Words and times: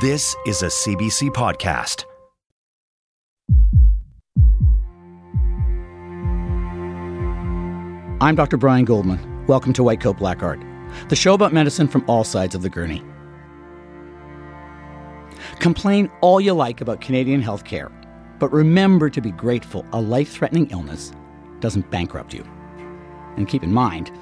This 0.00 0.36
is 0.46 0.62
a 0.62 0.66
CBC 0.66 1.30
podcast. 1.30 2.04
I'm 8.20 8.36
Dr. 8.36 8.56
Brian 8.58 8.84
Goldman. 8.84 9.46
Welcome 9.48 9.72
to 9.72 9.82
White 9.82 10.00
Coat 10.00 10.18
Black 10.18 10.40
Art, 10.40 10.62
the 11.08 11.16
show 11.16 11.34
about 11.34 11.52
medicine 11.52 11.88
from 11.88 12.04
all 12.06 12.22
sides 12.22 12.54
of 12.54 12.62
the 12.62 12.70
gurney. 12.70 13.02
Complain 15.58 16.08
all 16.20 16.40
you 16.40 16.52
like 16.52 16.80
about 16.80 17.00
Canadian 17.00 17.42
healthcare, 17.42 17.90
but 18.38 18.52
remember 18.52 19.10
to 19.10 19.20
be 19.20 19.32
grateful 19.32 19.84
a 19.92 20.00
life 20.00 20.30
threatening 20.30 20.70
illness 20.70 21.10
doesn't 21.58 21.90
bankrupt 21.90 22.32
you. 22.32 22.44
And 23.36 23.48
keep 23.48 23.64
in 23.64 23.72
mind, 23.72 24.12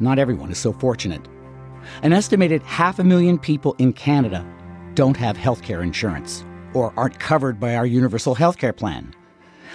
not 0.00 0.18
everyone 0.18 0.50
is 0.50 0.56
so 0.56 0.72
fortunate. 0.72 1.28
An 2.02 2.14
estimated 2.14 2.62
half 2.62 2.98
a 2.98 3.04
million 3.04 3.38
people 3.38 3.76
in 3.78 3.92
Canada 3.92 4.42
don't 4.98 5.16
have 5.16 5.36
health 5.36 5.62
care 5.62 5.82
insurance 5.82 6.44
or 6.74 6.92
aren't 6.96 7.20
covered 7.20 7.60
by 7.60 7.76
our 7.76 7.86
universal 7.86 8.34
health 8.34 8.58
care 8.58 8.72
plan 8.72 9.14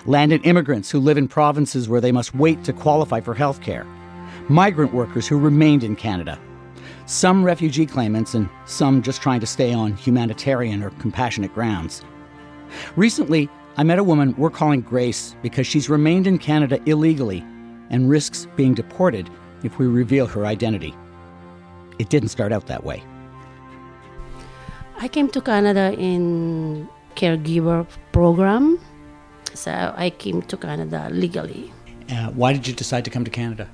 landed 0.05 0.45
immigrants 0.45 0.91
who 0.91 0.99
live 0.99 1.17
in 1.17 1.29
provinces 1.29 1.87
where 1.87 2.01
they 2.01 2.11
must 2.11 2.35
wait 2.35 2.61
to 2.65 2.73
qualify 2.73 3.21
for 3.21 3.33
health 3.33 3.61
care, 3.61 3.85
migrant 4.49 4.93
workers 4.93 5.25
who 5.25 5.39
remained 5.39 5.81
in 5.81 5.95
Canada, 5.95 6.37
some 7.05 7.41
refugee 7.41 7.85
claimants, 7.85 8.33
and 8.33 8.49
some 8.65 9.01
just 9.01 9.21
trying 9.21 9.39
to 9.39 9.45
stay 9.45 9.73
on 9.73 9.95
humanitarian 9.95 10.83
or 10.83 10.89
compassionate 10.91 11.53
grounds. 11.53 12.01
Recently, 12.97 13.49
I 13.77 13.83
met 13.83 13.99
a 13.99 14.03
woman 14.03 14.35
we're 14.37 14.49
calling 14.49 14.81
Grace 14.81 15.37
because 15.41 15.65
she's 15.65 15.89
remained 15.89 16.27
in 16.27 16.37
Canada 16.37 16.81
illegally 16.85 17.39
and 17.89 18.09
risks 18.09 18.45
being 18.57 18.73
deported 18.73 19.29
if 19.63 19.79
we 19.79 19.87
reveal 19.87 20.27
her 20.27 20.45
identity. 20.45 20.93
It 21.97 22.09
didn't 22.09 22.29
start 22.29 22.51
out 22.51 22.67
that 22.67 22.83
way. 22.83 23.03
I 25.03 25.09
came 25.09 25.27
to 25.31 25.41
Canada 25.41 25.93
in 25.99 26.87
caregiver 27.17 27.85
program 28.13 28.79
so 29.53 29.93
I 29.97 30.11
came 30.11 30.41
to 30.43 30.55
Canada 30.55 31.09
legally. 31.11 31.73
Uh, 32.09 32.29
why 32.31 32.53
did 32.53 32.65
you 32.69 32.73
decide 32.73 33.03
to 33.03 33.11
come 33.11 33.25
to 33.25 33.29
Canada? 33.29 33.67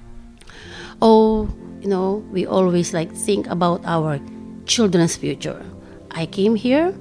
Oh, 1.03 1.47
you 1.81 1.87
know, 1.87 2.25
we 2.31 2.47
always 2.47 2.95
like 2.95 3.13
think 3.13 3.45
about 3.45 3.85
our 3.85 4.19
children's 4.65 5.17
future. 5.17 5.63
I 6.09 6.25
came 6.25 6.55
here 6.55 6.95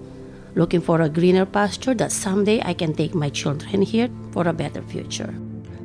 looking 0.55 0.83
for 0.83 1.01
a 1.01 1.09
greener 1.09 1.47
pasture 1.47 1.95
that 1.95 2.13
someday 2.13 2.61
I 2.63 2.75
can 2.75 2.93
take 2.93 3.15
my 3.15 3.31
children 3.31 3.81
here 3.81 4.11
for 4.33 4.47
a 4.47 4.53
better 4.53 4.83
future. 4.83 5.33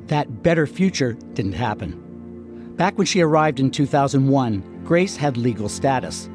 That 0.07 0.43
better 0.43 0.67
future 0.67 1.13
didn't 1.33 1.53
happen. 1.53 2.75
Back 2.75 2.97
when 2.97 3.07
she 3.07 3.21
arrived 3.21 3.61
in 3.61 3.71
2001, 3.71 4.83
Grace 4.83 5.15
had 5.15 5.37
legal 5.37 5.69
status. 5.69 6.27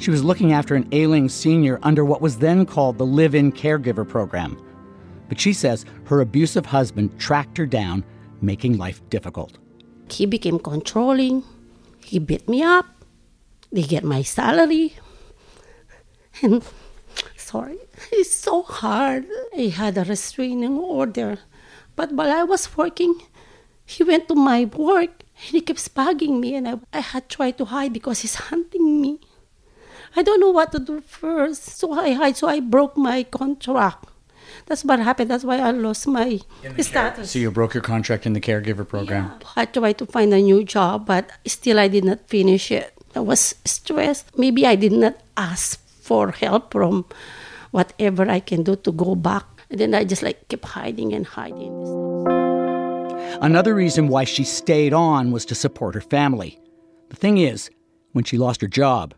She 0.00 0.10
was 0.10 0.24
looking 0.24 0.52
after 0.52 0.74
an 0.74 0.88
ailing 0.90 1.28
senior 1.28 1.78
under 1.82 2.04
what 2.04 2.20
was 2.20 2.38
then 2.38 2.66
called 2.66 2.98
the 2.98 3.06
Live 3.06 3.34
In 3.34 3.52
Caregiver 3.52 4.08
Program 4.08 4.58
but 5.30 5.38
she 5.40 5.54
says 5.54 5.86
her 6.06 6.20
abusive 6.20 6.66
husband 6.66 7.16
tracked 7.18 7.56
her 7.56 7.64
down, 7.64 8.04
making 8.42 8.76
life 8.76 9.00
difficult. 9.10 9.56
He 10.10 10.26
became 10.26 10.58
controlling. 10.58 11.44
He 12.04 12.18
beat 12.18 12.48
me 12.48 12.64
up. 12.64 12.86
They 13.70 13.84
get 13.84 14.02
my 14.02 14.22
salary. 14.22 14.96
And 16.42 16.64
sorry, 17.36 17.78
it's 18.10 18.34
so 18.34 18.62
hard. 18.62 19.26
I 19.56 19.68
had 19.68 19.96
a 19.96 20.04
restraining 20.04 20.78
order. 20.78 21.38
But 21.94 22.10
while 22.12 22.32
I 22.32 22.42
was 22.42 22.76
working, 22.76 23.22
he 23.86 24.02
went 24.02 24.26
to 24.28 24.34
my 24.34 24.64
work 24.64 25.22
and 25.46 25.54
he 25.54 25.60
kept 25.60 25.94
bugging 25.94 26.40
me 26.40 26.56
and 26.56 26.68
I, 26.68 26.74
I 26.92 27.00
had 27.00 27.28
tried 27.28 27.58
to 27.58 27.66
hide 27.66 27.92
because 27.92 28.20
he's 28.20 28.34
hunting 28.34 29.00
me. 29.00 29.20
I 30.16 30.22
don't 30.22 30.40
know 30.40 30.50
what 30.50 30.72
to 30.72 30.78
do 30.80 31.00
first. 31.00 31.78
So 31.78 31.92
I 31.92 32.12
hide, 32.12 32.36
so 32.36 32.48
I 32.48 32.60
broke 32.60 32.96
my 32.96 33.22
contract. 33.22 34.06
That's 34.66 34.84
what 34.84 34.98
happened. 34.98 35.30
That's 35.30 35.44
why 35.44 35.58
I 35.58 35.70
lost 35.70 36.06
my 36.06 36.40
status. 36.78 37.30
So 37.30 37.38
you 37.38 37.50
broke 37.50 37.74
your 37.74 37.82
contract 37.82 38.26
in 38.26 38.32
the 38.32 38.40
caregiver 38.40 38.86
program. 38.86 39.32
Yeah. 39.40 39.48
I 39.56 39.64
tried 39.64 39.98
to 39.98 40.06
find 40.06 40.34
a 40.34 40.40
new 40.40 40.64
job, 40.64 41.06
but 41.06 41.30
still 41.46 41.78
I 41.78 41.88
did 41.88 42.04
not 42.04 42.28
finish 42.28 42.70
it. 42.70 42.92
I 43.14 43.20
was 43.20 43.54
stressed. 43.64 44.36
Maybe 44.38 44.66
I 44.66 44.76
did 44.76 44.92
not 44.92 45.16
ask 45.36 45.80
for 46.02 46.32
help 46.32 46.72
from 46.72 47.04
whatever 47.70 48.28
I 48.28 48.40
can 48.40 48.62
do 48.62 48.76
to 48.76 48.92
go 48.92 49.14
back. 49.14 49.44
And 49.70 49.78
then 49.78 49.94
I 49.94 50.04
just 50.04 50.22
like 50.22 50.48
kept 50.48 50.64
hiding 50.64 51.12
and 51.12 51.26
hiding. 51.26 51.72
Another 53.40 53.74
reason 53.74 54.08
why 54.08 54.24
she 54.24 54.42
stayed 54.42 54.92
on 54.92 55.30
was 55.30 55.44
to 55.46 55.54
support 55.54 55.94
her 55.94 56.00
family. 56.00 56.60
The 57.10 57.16
thing 57.16 57.38
is, 57.38 57.70
when 58.12 58.24
she 58.24 58.36
lost 58.36 58.60
her 58.60 58.68
job, 58.68 59.14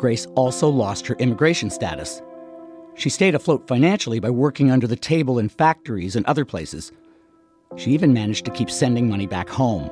Grace 0.00 0.24
also 0.34 0.66
lost 0.66 1.06
her 1.06 1.14
immigration 1.16 1.68
status. 1.68 2.22
She 2.94 3.10
stayed 3.10 3.34
afloat 3.34 3.68
financially 3.68 4.18
by 4.18 4.30
working 4.30 4.70
under 4.70 4.86
the 4.86 4.96
table 4.96 5.38
in 5.38 5.50
factories 5.50 6.16
and 6.16 6.24
other 6.24 6.46
places. 6.46 6.90
She 7.76 7.90
even 7.90 8.14
managed 8.14 8.46
to 8.46 8.50
keep 8.50 8.70
sending 8.70 9.10
money 9.10 9.26
back 9.26 9.50
home. 9.50 9.90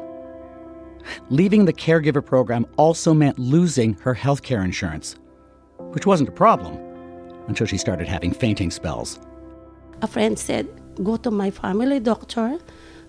Leaving 1.29 1.67
the 1.67 1.75
caregiver 1.75 2.25
program 2.25 2.65
also 2.79 3.13
meant 3.13 3.39
losing 3.39 3.99
her 3.99 4.15
health 4.15 4.43
care 4.43 4.63
insurance, 4.65 5.17
which 5.93 6.07
wasn't 6.07 6.31
a 6.31 6.33
problem 6.33 6.79
until 7.47 7.67
she 7.67 7.77
started 7.77 8.09
having 8.09 8.33
fainting 8.33 8.71
spells. 8.71 9.21
A 10.01 10.07
friend 10.07 10.39
said, 10.39 10.67
Go 11.05 11.19
to 11.19 11.31
my 11.31 11.51
family 11.51 12.01
doctor 12.01 12.59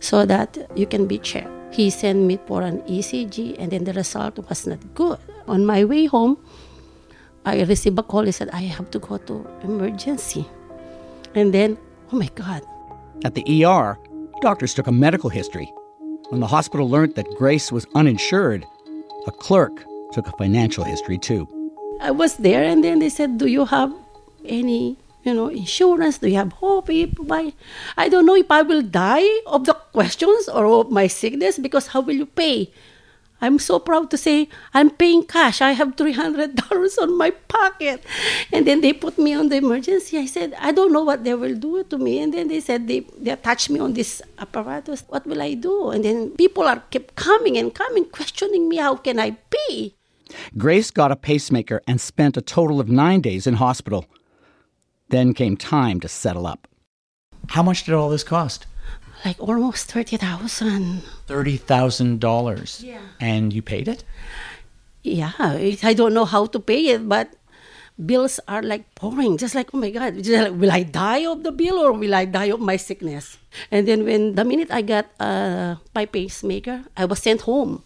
so 0.02 0.26
that 0.26 0.58
you 0.76 0.86
can 0.86 1.08
be 1.08 1.18
checked. 1.18 1.50
He 1.72 1.92
sent 1.92 2.20
me 2.20 2.40
for 2.46 2.62
an 2.62 2.82
ECG, 2.82 3.56
and 3.58 3.72
then 3.72 3.86
the 3.86 3.94
result 3.94 4.38
was 4.50 4.68
not 4.68 4.80
good. 4.96 5.20
On 5.48 5.66
my 5.66 5.86
way 5.86 6.06
home, 6.06 6.38
I 7.52 7.64
received 7.64 7.98
a 8.00 8.04
call. 8.04 8.24
He 8.24 8.32
said, 8.32 8.50
I 8.52 8.62
have 8.62 8.92
to 8.92 9.00
go 9.00 9.18
to 9.18 9.48
emergency. 9.64 10.46
And 11.36 11.54
then, 11.54 11.78
oh 12.12 12.18
my 12.18 12.30
God. 12.36 12.62
At 13.24 13.36
the 13.36 13.66
ER, 13.66 13.98
doctors 14.42 14.74
took 14.74 14.88
a 14.88 14.92
medical 14.92 15.30
history. 15.30 15.72
When 16.30 16.42
the 16.42 16.48
hospital 16.48 16.90
learned 16.90 17.16
that 17.16 17.28
Grace 17.38 17.72
was 17.72 17.86
uninsured, 17.96 18.66
a 19.28 19.32
clerk 19.32 19.84
took 20.14 20.28
a 20.28 20.32
financial 20.38 20.84
history 20.84 21.18
too. 21.18 21.48
I 22.02 22.12
was 22.12 22.38
there, 22.38 22.64
and 22.64 22.84
then 22.84 23.00
they 23.00 23.10
said, 23.10 23.38
Do 23.38 23.48
you 23.48 23.66
have 23.66 23.92
any 24.46 24.96
you 25.24 25.34
know, 25.34 25.48
insurance? 25.48 26.18
Do 26.18 26.30
you 26.30 26.36
have 26.36 26.54
hope? 26.54 26.90
If 26.90 27.14
I, 27.30 27.54
I 27.98 28.10
don't 28.10 28.26
know 28.26 28.36
if 28.36 28.50
I 28.50 28.62
will 28.62 28.82
die 28.82 29.28
of 29.46 29.66
the 29.66 29.74
questions 29.74 30.48
or 30.48 30.66
of 30.66 30.92
my 30.92 31.08
sickness 31.08 31.60
because 31.60 31.88
how 31.88 32.02
will 32.02 32.16
you 32.16 32.26
pay? 32.26 32.72
I'm 33.42 33.60
so 33.60 33.80
proud 33.80 34.12
to 34.12 34.18
say 34.18 34.50
I'm 34.74 34.90
paying 34.90 35.24
cash. 35.24 35.62
I 35.62 35.72
have 35.72 35.96
$300 35.96 37.02
on 37.02 37.18
my 37.18 37.32
pocket. 37.32 38.04
And 38.52 38.68
then 38.68 38.82
they 38.82 38.94
put 38.94 39.18
me 39.18 39.34
on 39.34 39.50
the 39.50 39.58
emergency. 39.58 40.18
I 40.18 40.26
said, 40.26 40.54
I 40.60 40.72
don't 40.72 40.92
know 40.92 41.04
what 41.04 41.24
they 41.24 41.34
will 41.34 41.56
do 41.56 41.84
to 41.86 41.98
me. 41.98 42.20
And 42.20 42.34
then 42.34 42.48
they 42.48 42.60
said, 42.60 42.88
they, 42.88 43.02
they 43.18 43.32
attached 43.32 43.70
me 43.70 43.80
on 43.80 43.94
this 43.94 44.22
apparatus. 44.38 45.04
What 45.08 45.26
will 45.26 45.42
I 45.42 45.54
do? 45.54 45.92
And 45.92 46.04
then 46.04 46.32
people 46.32 46.64
are 46.64 46.82
kept 46.92 47.16
coming 47.16 47.58
and 47.58 47.74
coming, 47.74 48.06
questioning 48.06 48.68
me, 48.68 48.78
how 48.78 48.96
can 48.96 49.20
I 49.20 49.32
pay? 49.32 49.96
Grace 50.58 50.92
got 50.92 51.12
a 51.12 51.16
pacemaker 51.16 51.82
and 51.88 52.00
spent 52.00 52.38
a 52.38 52.42
total 52.42 52.80
of 52.80 52.90
nine 52.90 53.22
days 53.22 53.48
in 53.48 53.56
hospital. 53.56 54.06
Then 55.10 55.34
came 55.34 55.58
time 55.58 56.00
to 56.02 56.08
settle 56.08 56.46
up. 56.46 56.68
How 57.50 57.64
much 57.64 57.84
did 57.84 57.96
all 57.96 58.10
this 58.10 58.24
cost? 58.24 58.68
Like 59.26 59.40
almost 59.40 59.92
thirty 59.92 60.18
thousand. 60.18 61.04
Thirty 61.28 61.58
thousand 61.58 62.20
dollars. 62.20 62.84
Yeah. 62.84 63.02
And 63.20 63.54
you 63.54 63.62
paid 63.62 63.88
it? 63.88 64.04
Yeah, 65.04 65.32
I 65.40 65.94
don't 65.96 66.14
know 66.14 66.26
how 66.26 66.46
to 66.48 66.60
pay 66.60 66.88
it, 66.92 67.08
but 67.08 67.32
bills 67.96 68.40
are 68.48 68.62
like 68.62 68.84
pouring. 68.96 69.38
Just 69.38 69.56
like, 69.56 69.74
oh 69.74 69.78
my 69.78 69.92
God, 69.92 70.16
like, 70.28 70.54
will 70.54 70.72
I 70.72 70.84
die 70.84 71.26
of 71.26 71.44
the 71.44 71.52
bill 71.52 71.80
or 71.80 71.92
will 71.94 72.14
I 72.14 72.26
die 72.26 72.52
of 72.52 72.60
my 72.60 72.76
sickness? 72.76 73.38
And 73.72 73.88
then 73.88 74.04
when 74.04 74.36
the 74.36 74.44
minute 74.44 74.72
I 74.72 74.82
got 74.82 75.08
uh, 75.20 75.76
my 75.96 76.06
pacemaker, 76.06 76.84
I 76.98 77.06
was 77.06 77.20
sent 77.20 77.42
home. 77.42 77.84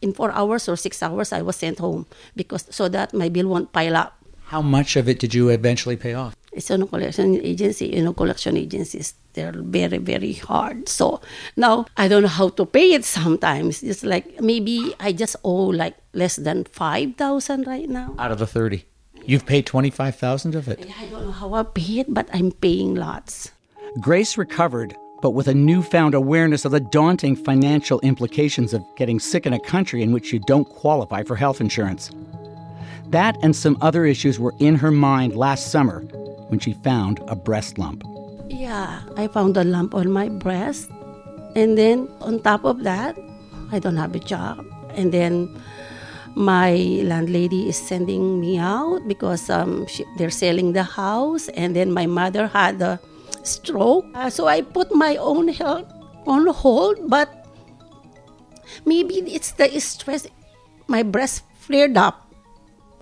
In 0.00 0.12
four 0.12 0.32
hours 0.32 0.68
or 0.68 0.76
six 0.76 1.02
hours, 1.02 1.32
I 1.32 1.40
was 1.40 1.56
sent 1.56 1.78
home 1.78 2.04
because 2.36 2.66
so 2.68 2.88
that 2.88 3.14
my 3.14 3.28
bill 3.28 3.48
won't 3.48 3.72
pile 3.72 3.96
up. 3.96 4.16
How 4.52 4.60
much 4.60 4.96
of 4.96 5.08
it 5.08 5.18
did 5.18 5.32
you 5.32 5.48
eventually 5.48 5.96
pay 5.96 6.12
off? 6.12 6.36
It's 6.52 6.70
a 6.70 6.76
collection 6.84 7.40
agency. 7.40 7.86
You 7.88 8.04
know, 8.04 8.12
collection 8.12 8.56
agencies 8.56 9.14
they're 9.34 9.62
very 9.62 9.98
very 9.98 10.32
hard. 10.32 10.88
So 10.88 11.20
now 11.56 11.86
I 11.96 12.08
don't 12.08 12.22
know 12.22 12.28
how 12.28 12.48
to 12.50 12.64
pay 12.66 12.92
it. 12.94 13.04
Sometimes 13.04 13.82
it's 13.82 14.02
like 14.02 14.40
maybe 14.40 14.94
I 14.98 15.12
just 15.12 15.36
owe 15.44 15.66
like 15.66 15.96
less 16.12 16.36
than 16.36 16.64
five 16.64 17.16
thousand 17.16 17.66
right 17.66 17.88
now. 17.88 18.14
Out 18.18 18.32
of 18.32 18.38
the 18.38 18.46
thirty, 18.46 18.86
you've 19.24 19.46
paid 19.46 19.66
twenty 19.66 19.90
five 19.90 20.16
thousand 20.16 20.54
of 20.54 20.68
it. 20.68 20.86
I 20.98 21.06
don't 21.06 21.26
know 21.26 21.32
how 21.32 21.54
I 21.54 21.62
pay 21.62 22.00
it, 22.00 22.12
but 22.12 22.28
I'm 22.32 22.52
paying 22.52 22.94
lots. 22.94 23.50
Grace 24.00 24.36
recovered, 24.36 24.96
but 25.22 25.30
with 25.30 25.46
a 25.48 25.54
newfound 25.54 26.14
awareness 26.14 26.64
of 26.64 26.72
the 26.72 26.80
daunting 26.80 27.36
financial 27.36 28.00
implications 28.00 28.74
of 28.74 28.82
getting 28.96 29.20
sick 29.20 29.46
in 29.46 29.52
a 29.52 29.60
country 29.60 30.02
in 30.02 30.12
which 30.12 30.32
you 30.32 30.40
don't 30.40 30.68
qualify 30.68 31.22
for 31.22 31.36
health 31.36 31.60
insurance. 31.60 32.10
That 33.10 33.36
and 33.42 33.54
some 33.54 33.78
other 33.80 34.04
issues 34.06 34.40
were 34.40 34.54
in 34.58 34.74
her 34.76 34.90
mind 34.90 35.36
last 35.36 35.70
summer 35.70 36.00
when 36.48 36.58
she 36.58 36.72
found 36.72 37.20
a 37.28 37.36
breast 37.36 37.78
lump. 37.78 38.02
Yeah, 38.54 39.02
I 39.18 39.26
found 39.26 39.58
a 39.58 39.66
lump 39.66 39.98
on 39.98 40.14
my 40.14 40.30
breast. 40.30 40.86
And 41.58 41.74
then 41.74 42.06
on 42.22 42.38
top 42.38 42.62
of 42.62 42.86
that, 42.86 43.18
I 43.74 43.82
don't 43.82 43.98
have 43.98 44.14
a 44.14 44.22
job. 44.22 44.62
And 44.94 45.10
then 45.10 45.50
my 46.38 47.02
landlady 47.02 47.68
is 47.68 47.76
sending 47.76 48.38
me 48.38 48.58
out 48.58 49.02
because 49.10 49.50
um, 49.50 49.86
she, 49.90 50.06
they're 50.18 50.30
selling 50.30 50.72
the 50.72 50.84
house, 50.86 51.48
and 51.58 51.74
then 51.74 51.90
my 51.90 52.06
mother 52.06 52.46
had 52.46 52.80
a 52.80 53.00
stroke. 53.42 54.06
Uh, 54.14 54.30
so 54.30 54.46
I 54.46 54.62
put 54.62 54.94
my 54.94 55.16
own 55.16 55.48
health 55.48 55.90
on 56.24 56.46
hold, 56.46 57.10
but 57.10 57.26
maybe 58.86 59.18
it's 59.34 59.50
the 59.58 59.66
stress. 59.80 60.28
My 60.86 61.02
breast 61.02 61.42
flared 61.58 61.96
up. 61.96 62.30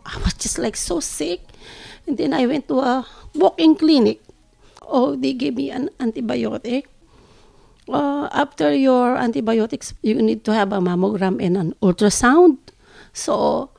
I 0.07 0.17
was 0.25 0.33
just 0.33 0.57
like 0.57 0.77
so 0.77 1.01
sick. 1.01 1.45
And 2.07 2.17
then 2.17 2.33
I 2.33 2.47
went 2.47 2.69
to 2.69 2.81
a 2.81 3.07
walk-in 3.35 3.77
clinic. 3.77 4.21
Oh, 4.93 5.17
they 5.17 5.33
gave 5.33 5.57
me 5.57 5.71
an 5.73 5.89
antibiotic. 5.99 6.85
Uh, 7.89 8.29
after 8.31 8.73
your 8.77 9.17
antibiotics, 9.17 9.95
you 10.05 10.21
need 10.21 10.45
to 10.45 10.53
have 10.53 10.71
a 10.73 10.79
mammogram 10.79 11.41
and 11.43 11.57
an 11.57 11.75
ultrasound. 11.83 12.59
So, 13.13 13.71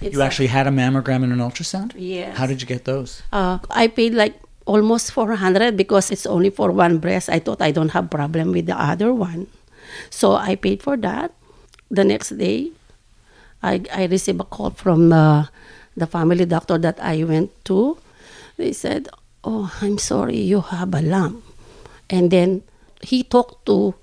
it's 0.00 0.14
You 0.14 0.22
actually 0.22 0.46
had 0.48 0.66
a 0.66 0.70
mammogram 0.70 1.26
and 1.26 1.32
an 1.34 1.42
ultrasound? 1.42 1.92
Yes. 1.98 2.38
How 2.38 2.46
did 2.46 2.62
you 2.62 2.66
get 2.70 2.84
those? 2.86 3.22
uh, 3.34 3.58
I 3.70 3.88
paid 3.88 4.14
like 4.14 4.38
almost 4.64 5.10
400 5.12 5.76
because 5.76 6.10
it's 6.10 6.24
only 6.24 6.50
for 6.50 6.70
one 6.70 6.98
breast. 6.98 7.28
I 7.28 7.38
thought 7.42 7.60
I 7.60 7.70
don't 7.74 7.90
have 7.90 8.08
problem 8.08 8.52
with 8.52 8.66
the 8.66 8.78
other 8.80 9.12
one. 9.12 9.48
So 10.08 10.32
I 10.38 10.54
paid 10.54 10.82
for 10.82 10.96
that. 10.98 11.34
The 11.90 12.04
next 12.04 12.38
day, 12.38 12.70
I, 13.62 13.82
I 13.92 14.06
received 14.06 14.40
a 14.40 14.44
call 14.44 14.70
from 14.70 15.12
uh, 15.12 15.46
the 15.96 16.06
family 16.06 16.46
doctor 16.46 16.78
that 16.78 16.98
I 17.02 17.24
went 17.24 17.50
to. 17.66 17.98
They 18.56 18.72
said, 18.72 19.08
oh, 19.44 19.70
I'm 19.80 19.98
sorry, 19.98 20.40
you 20.40 20.60
have 20.60 20.94
a 20.94 21.02
lump. 21.02 21.44
And 22.10 22.30
then 22.30 22.62
he 23.00 23.22
talked 23.22 23.66
to 23.66 23.94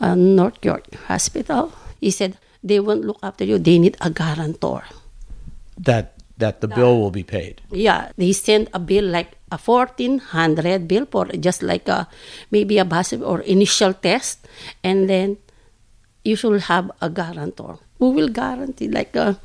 uh, 0.00 0.14
North 0.14 0.64
York 0.64 0.94
Hospital. 1.06 1.72
He 2.00 2.10
said, 2.10 2.38
they 2.62 2.80
won't 2.80 3.04
look 3.04 3.18
after 3.22 3.44
you. 3.44 3.58
They 3.58 3.78
need 3.78 3.96
a 4.00 4.10
guarantor. 4.10 4.84
That 5.76 6.14
that 6.38 6.60
the 6.60 6.68
bill 6.68 6.98
will 6.98 7.10
be 7.10 7.22
paid. 7.22 7.62
Yeah, 7.70 8.10
they 8.16 8.32
send 8.32 8.70
a 8.72 8.78
bill 8.78 9.04
like 9.04 9.38
a 9.52 9.58
fourteen 9.58 10.18
hundred 10.18 10.88
bill 10.88 11.06
for 11.06 11.26
just 11.26 11.62
like 11.62 11.86
a 11.88 12.08
maybe 12.50 12.78
a 12.78 12.84
basic 12.84 13.20
or 13.22 13.40
initial 13.42 13.94
test, 13.94 14.46
and 14.82 15.10
then 15.10 15.36
you 16.24 16.34
should 16.36 16.62
have 16.62 16.90
a 17.00 17.10
guarantor 17.10 17.78
who 17.98 18.10
will 18.10 18.28
guarantee 18.28 18.88
like 18.88 19.14
a, 19.14 19.38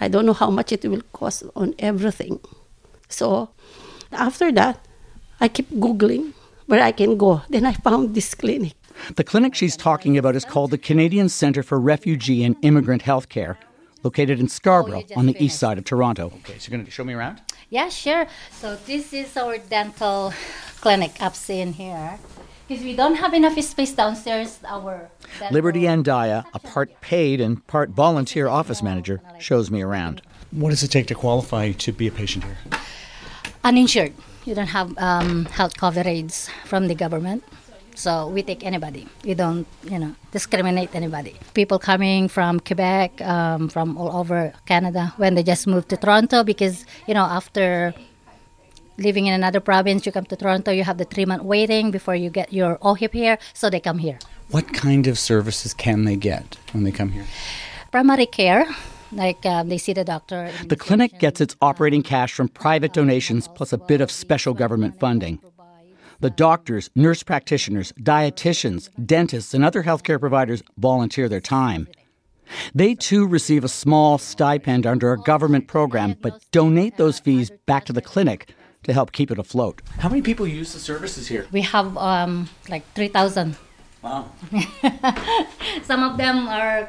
I 0.00 0.08
don't 0.08 0.26
know 0.26 0.32
how 0.32 0.50
much 0.50 0.72
it 0.72 0.84
will 0.84 1.02
cost 1.12 1.44
on 1.54 1.74
everything. 1.78 2.40
So 3.08 3.50
after 4.12 4.52
that, 4.52 4.84
I 5.40 5.48
keep 5.48 5.70
googling 5.70 6.32
where 6.66 6.82
I 6.82 6.92
can 6.92 7.16
go. 7.16 7.42
Then 7.48 7.66
I 7.66 7.72
found 7.72 8.14
this 8.14 8.34
clinic. 8.34 8.74
The 9.14 9.24
clinic 9.24 9.54
she's 9.54 9.76
talking 9.76 10.16
about 10.16 10.36
is 10.36 10.44
called 10.44 10.70
the 10.70 10.78
Canadian 10.78 11.28
Centre 11.28 11.62
for 11.62 11.78
Refugee 11.78 12.42
and 12.44 12.56
Immigrant 12.62 13.02
Healthcare, 13.02 13.56
located 14.02 14.40
in 14.40 14.48
Scarborough 14.48 14.98
oh, 14.98 15.02
just 15.02 15.16
on 15.16 15.26
the 15.26 15.36
east 15.42 15.58
side 15.58 15.78
of 15.78 15.84
Toronto. 15.84 16.32
Okay, 16.38 16.58
so 16.58 16.70
you're 16.70 16.78
going 16.78 16.86
to 16.86 16.90
show 16.90 17.04
me 17.04 17.12
around? 17.12 17.42
Yeah, 17.68 17.88
sure. 17.88 18.26
So 18.52 18.76
this 18.86 19.12
is 19.12 19.36
our 19.36 19.58
dental 19.58 20.32
clinic 20.80 21.20
up 21.20 21.34
in 21.48 21.74
here. 21.74 22.18
Because 22.66 22.82
we 22.82 22.96
don't 22.96 23.14
have 23.16 23.32
enough 23.32 23.60
space 23.60 23.92
downstairs, 23.92 24.58
our 24.66 25.08
dental 25.38 25.54
Liberty 25.54 25.82
Andaya, 25.82 26.44
a 26.52 26.58
part 26.58 27.00
paid 27.00 27.40
and 27.40 27.64
part 27.68 27.90
volunteer 27.90 28.48
office 28.48 28.82
manager, 28.82 29.20
shows 29.38 29.70
me 29.70 29.82
around. 29.82 30.22
What 30.50 30.70
does 30.70 30.82
it 30.82 30.88
take 30.88 31.06
to 31.08 31.14
qualify 31.14 31.72
to 31.72 31.92
be 31.92 32.08
a 32.08 32.10
patient 32.10 32.44
here? 32.44 32.58
Uninsured. 33.66 34.14
You 34.44 34.54
don't 34.54 34.70
have 34.70 34.96
um, 34.96 35.44
health 35.46 35.76
coverage 35.76 36.46
from 36.64 36.86
the 36.86 36.94
government. 36.94 37.42
So 37.96 38.28
we 38.28 38.42
take 38.42 38.62
anybody. 38.64 39.08
We 39.24 39.34
don't, 39.34 39.66
you 39.90 39.98
know, 39.98 40.14
discriminate 40.30 40.94
anybody. 40.94 41.34
People 41.54 41.78
coming 41.78 42.28
from 42.28 42.60
Quebec, 42.60 43.20
um, 43.22 43.68
from 43.68 43.96
all 43.96 44.14
over 44.14 44.52
Canada, 44.66 45.14
when 45.16 45.34
they 45.34 45.42
just 45.42 45.66
moved 45.66 45.88
to 45.88 45.96
Toronto, 45.96 46.44
because 46.44 46.84
you 47.08 47.14
know, 47.14 47.24
after 47.24 47.94
living 48.98 49.26
in 49.26 49.34
another 49.34 49.60
province, 49.60 50.06
you 50.06 50.12
come 50.12 50.26
to 50.26 50.36
Toronto, 50.36 50.70
you 50.70 50.84
have 50.84 50.98
the 50.98 51.04
three 51.04 51.24
month 51.24 51.42
waiting 51.42 51.90
before 51.90 52.14
you 52.14 52.30
get 52.30 52.52
your 52.52 52.76
OHIP 52.78 53.12
here, 53.14 53.38
so 53.54 53.70
they 53.70 53.80
come 53.80 53.98
here. 53.98 54.18
What 54.50 54.72
kind 54.74 55.06
of 55.06 55.18
services 55.18 55.74
can 55.74 56.04
they 56.04 56.16
get 56.16 56.58
when 56.72 56.84
they 56.84 56.92
come 56.92 57.10
here? 57.10 57.26
Primary 57.90 58.26
care, 58.26 58.66
like 59.12 59.44
uh, 59.44 59.62
they 59.62 59.78
see 59.78 59.92
the 59.92 60.04
doctor. 60.04 60.50
The 60.66 60.76
clinic 60.76 61.18
gets 61.18 61.40
its 61.40 61.56
operating 61.60 62.02
cash 62.02 62.32
from 62.32 62.48
private 62.48 62.92
donations 62.92 63.48
plus 63.48 63.72
a 63.72 63.78
bit 63.78 64.00
of 64.00 64.10
special 64.10 64.54
government 64.54 64.98
funding. 64.98 65.40
The 66.20 66.30
doctors, 66.30 66.88
nurse 66.94 67.22
practitioners, 67.22 67.92
dietitians, 68.00 68.88
dentists, 69.04 69.52
and 69.52 69.62
other 69.64 69.82
healthcare 69.82 70.18
providers 70.18 70.62
volunteer 70.78 71.28
their 71.28 71.40
time. 71.40 71.88
They 72.74 72.94
too 72.94 73.26
receive 73.26 73.64
a 73.64 73.68
small 73.68 74.18
stipend 74.18 74.86
under 74.86 75.12
a 75.12 75.18
government 75.18 75.66
program, 75.68 76.16
but 76.22 76.40
donate 76.52 76.96
those 76.96 77.18
fees 77.18 77.50
back 77.66 77.84
to 77.86 77.92
the 77.92 78.00
clinic 78.00 78.54
to 78.84 78.92
help 78.92 79.12
keep 79.12 79.30
it 79.30 79.38
afloat. 79.38 79.82
How 79.98 80.08
many 80.08 80.22
people 80.22 80.46
use 80.46 80.72
the 80.72 80.78
services 80.78 81.26
here? 81.26 81.46
We 81.50 81.62
have 81.62 81.96
um, 81.98 82.48
like 82.68 82.90
3,000 82.94 83.56
Wow. 84.06 84.30
Some 85.82 86.04
of 86.04 86.16
them 86.16 86.46
are 86.46 86.88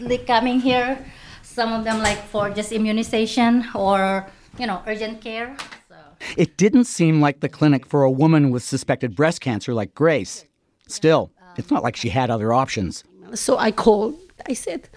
frequently 0.00 0.26
coming 0.26 0.60
here. 0.60 1.04
Some 1.42 1.72
of 1.72 1.84
them 1.84 1.98
like 1.98 2.22
for 2.28 2.50
just 2.50 2.72
immunization 2.72 3.66
or 3.74 4.26
you 4.58 4.66
know 4.66 4.82
urgent 4.86 5.20
care. 5.20 5.56
So 5.88 5.96
It 6.36 6.56
didn't 6.56 6.84
seem 6.84 7.20
like 7.20 7.40
the 7.40 7.48
clinic 7.48 7.86
for 7.86 8.02
a 8.02 8.10
woman 8.10 8.50
with 8.50 8.62
suspected 8.62 9.14
breast 9.14 9.40
cancer 9.40 9.74
like 9.74 9.94
Grace. 9.94 10.46
Still, 10.88 11.30
it's 11.56 11.70
not 11.70 11.82
like 11.82 11.96
she 11.96 12.08
had 12.08 12.30
other 12.30 12.52
options. 12.52 13.04
So 13.34 13.58
I 13.58 13.70
called. 13.72 14.16
I 14.48 14.54
said, 14.54 14.88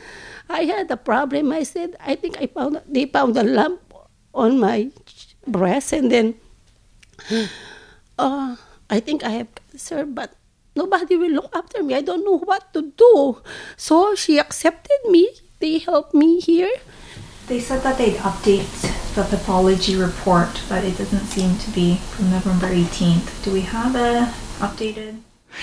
I 0.49 0.63
had 0.63 0.89
a 0.89 0.95
problem. 0.95 1.51
I 1.51 1.63
said, 1.63 1.97
I 1.99 2.15
think 2.15 2.37
I 2.39 2.47
found 2.47 2.81
they 2.87 3.05
found 3.05 3.35
a 3.35 3.43
lump 3.43 3.81
on 4.33 4.59
my 4.59 4.89
breast, 5.45 5.91
and 5.91 6.09
then 6.09 6.35
uh, 8.17 8.55
I 8.89 8.99
think 9.01 9.23
I 9.23 9.31
have 9.31 9.49
cancer, 9.67 10.05
but 10.05 10.35
nobody 10.75 11.15
will 11.15 11.31
look 11.31 11.55
after 11.55 11.83
me. 11.83 11.95
I 11.95 12.01
don't 12.01 12.23
know 12.23 12.39
what 12.39 12.73
to 12.73 12.91
do. 12.95 13.41
So 13.77 14.15
she 14.15 14.39
accepted 14.39 14.99
me. 15.09 15.29
They 15.59 15.77
helped 15.79 16.13
me 16.13 16.39
here. 16.39 16.71
They 17.47 17.59
said 17.59 17.83
that 17.83 17.97
they'd 17.97 18.15
update 18.17 18.69
the 19.15 19.23
pathology 19.23 19.95
report, 19.95 20.61
but 20.69 20.83
it 20.83 20.97
doesn't 20.97 21.25
seem 21.27 21.57
to 21.57 21.71
be 21.71 21.97
from 21.97 22.31
November 22.31 22.67
18th. 22.67 23.43
Do 23.43 23.51
we 23.51 23.61
have 23.61 23.95
a 23.95 24.33
updated? 24.59 25.19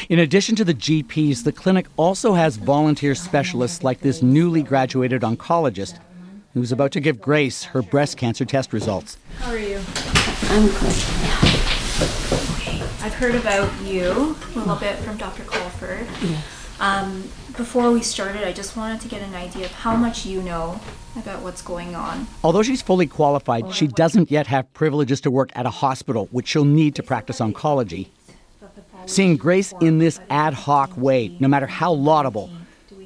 In 0.08 0.18
addition 0.18 0.56
to 0.56 0.64
the 0.64 0.74
GPs, 0.74 1.42
the 1.44 1.52
clinic 1.52 1.86
also 1.96 2.34
has 2.34 2.56
volunteer 2.56 3.14
specialists 3.14 3.82
like 3.82 4.00
this 4.00 4.22
newly 4.22 4.62
graduated 4.62 5.22
oncologist 5.22 5.98
who's 6.54 6.72
about 6.72 6.92
to 6.92 7.00
give 7.00 7.20
Grace 7.20 7.64
her 7.64 7.82
breast 7.82 8.16
cancer 8.16 8.44
test 8.44 8.72
results. 8.72 9.16
How 9.38 9.50
are 9.52 9.58
you? 9.58 9.80
I'm 10.50 10.66
good. 10.68 12.46
I've 13.02 13.14
heard 13.14 13.34
about 13.34 13.70
you 13.82 14.36
a 14.54 14.58
little 14.58 14.76
bit 14.76 14.96
from 14.96 15.16
Dr. 15.16 15.42
Caulford. 15.44 16.06
Um, 16.80 17.22
before 17.56 17.90
we 17.90 18.02
started, 18.02 18.46
I 18.46 18.52
just 18.52 18.76
wanted 18.76 19.00
to 19.00 19.08
get 19.08 19.22
an 19.22 19.34
idea 19.34 19.64
of 19.64 19.72
how 19.72 19.96
much 19.96 20.26
you 20.26 20.42
know 20.42 20.78
about 21.16 21.42
what's 21.42 21.62
going 21.62 21.94
on. 21.94 22.26
Although 22.44 22.62
she's 22.62 22.82
fully 22.82 23.06
qualified, 23.06 23.74
she 23.74 23.86
doesn't 23.86 24.30
yet 24.30 24.46
have 24.48 24.72
privileges 24.74 25.20
to 25.22 25.30
work 25.30 25.50
at 25.54 25.64
a 25.64 25.70
hospital, 25.70 26.28
which 26.30 26.48
she'll 26.48 26.64
need 26.66 26.94
to 26.94 27.02
practice 27.02 27.40
oncology. 27.40 28.08
Seeing 29.06 29.36
Grace 29.38 29.72
in 29.80 29.98
this 29.98 30.20
ad 30.28 30.52
hoc 30.52 30.94
way, 30.96 31.34
no 31.40 31.48
matter 31.48 31.66
how 31.66 31.92
laudable, 31.92 32.50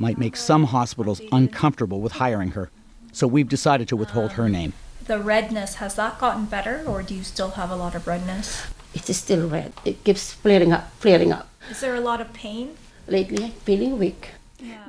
might 0.00 0.18
make 0.18 0.34
some 0.36 0.64
hospitals 0.64 1.20
uncomfortable 1.30 2.00
with 2.00 2.12
hiring 2.12 2.50
her. 2.50 2.68
So 3.12 3.28
we've 3.28 3.48
decided 3.48 3.86
to 3.88 3.96
withhold 3.96 4.32
her 4.32 4.48
name. 4.48 4.72
The 5.06 5.20
redness, 5.20 5.76
has 5.76 5.94
that 5.94 6.18
gotten 6.18 6.46
better, 6.46 6.82
or 6.86 7.02
do 7.02 7.14
you 7.14 7.22
still 7.22 7.50
have 7.50 7.70
a 7.70 7.76
lot 7.76 7.94
of 7.94 8.06
redness? 8.06 8.66
It's 8.94 9.14
still 9.16 9.48
red. 9.48 9.72
It 9.84 10.02
keeps 10.04 10.32
flaring 10.32 10.72
up, 10.72 10.90
flaring 11.00 11.32
up. 11.32 11.48
Is 11.70 11.80
there 11.80 11.94
a 11.94 12.00
lot 12.00 12.20
of 12.20 12.32
pain? 12.32 12.76
Lately, 13.06 13.44
I'm 13.44 13.50
feeling 13.52 13.98
weak. 13.98 14.30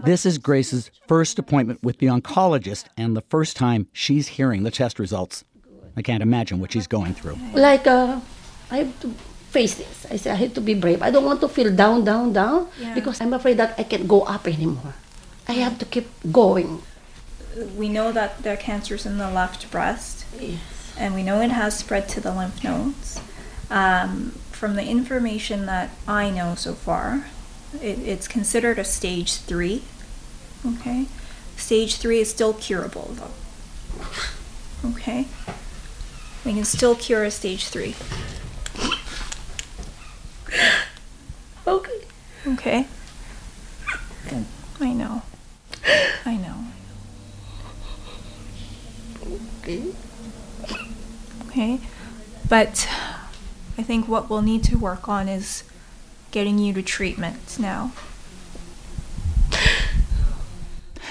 This 0.04 0.26
is 0.26 0.38
Grace's 0.38 0.90
first 1.08 1.38
appointment 1.40 1.84
with 1.84 1.98
the 1.98 2.06
oncologist 2.08 2.86
and 2.96 3.16
the 3.18 3.22
first 3.30 3.58
time 3.58 3.88
she's 3.92 4.28
hearing 4.40 4.64
the 4.64 4.72
test 4.72 5.00
results. 5.00 5.44
I 5.98 6.02
can't 6.02 6.24
imagine 6.24 6.60
what 6.60 6.72
she's 6.74 6.88
going 6.88 7.14
through. 7.14 7.38
Like 7.54 7.88
uh, 7.88 8.20
I 8.72 8.78
have 8.78 9.00
to 9.02 9.10
face 9.52 9.76
this. 9.76 10.06
I 10.10 10.16
say 10.18 10.32
I 10.32 10.36
have 10.36 10.54
to 10.54 10.62
be 10.62 10.74
brave. 10.76 11.02
I 11.02 11.12
don't 11.12 11.26
want 11.26 11.42
to 11.42 11.48
feel 11.50 11.74
down, 11.76 12.04
down, 12.06 12.32
down 12.34 12.68
Yeah. 12.80 12.94
because 12.94 13.20
I'm 13.22 13.34
afraid 13.34 13.58
that 13.58 13.76
I 13.78 13.84
can't 13.84 14.08
go 14.08 14.22
up 14.22 14.48
anymore. 14.48 14.94
I 15.48 15.54
have 15.54 15.78
to 15.80 15.86
keep 15.86 16.08
going. 16.32 16.82
We 17.78 17.90
know 17.90 18.12
that 18.12 18.44
the 18.44 18.56
cancer's 18.58 19.06
in 19.06 19.18
the 19.18 19.30
left 19.32 19.72
breast. 19.72 20.26
Yes. 20.40 20.60
and 20.98 21.14
we 21.16 21.24
know 21.24 21.42
it 21.42 21.52
has 21.52 21.78
spread 21.78 22.08
to 22.10 22.22
the 22.22 22.32
lymph 22.34 22.64
nodes. 22.64 23.20
Um, 23.70 24.32
from 24.52 24.76
the 24.76 24.84
information 24.86 25.66
that 25.66 25.92
I 26.08 26.30
know 26.30 26.56
so 26.56 26.74
far, 26.74 27.28
it, 27.82 28.00
it's 28.00 28.28
considered 28.28 28.80
a 28.80 28.84
stage 28.84 29.38
three. 29.38 29.84
Okay, 30.66 31.08
stage 31.58 31.98
three 31.98 32.20
is 32.20 32.30
still 32.30 32.54
curable 32.54 33.14
though. 33.14 33.32
Okay, 34.90 35.28
we 36.46 36.54
can 36.54 36.66
still 36.66 36.96
cure 36.96 37.24
a 37.24 37.32
stage 37.32 37.68
three. 37.68 37.96
okay. 41.68 42.02
Okay. 42.48 42.86
I 44.80 44.94
know. 44.94 45.22
I 46.26 46.38
know. 46.38 46.66
Okay. 49.62 49.94
Okay, 51.48 51.80
but 52.48 52.88
I 53.78 53.84
think 53.84 54.08
what 54.08 54.30
we'll 54.30 54.42
need 54.42 54.64
to 54.66 54.78
work 54.78 55.10
on 55.10 55.28
is 55.28 55.64
getting 56.32 56.58
you 56.58 56.74
to 56.74 56.82
treatment 56.82 57.58
now. 57.60 57.92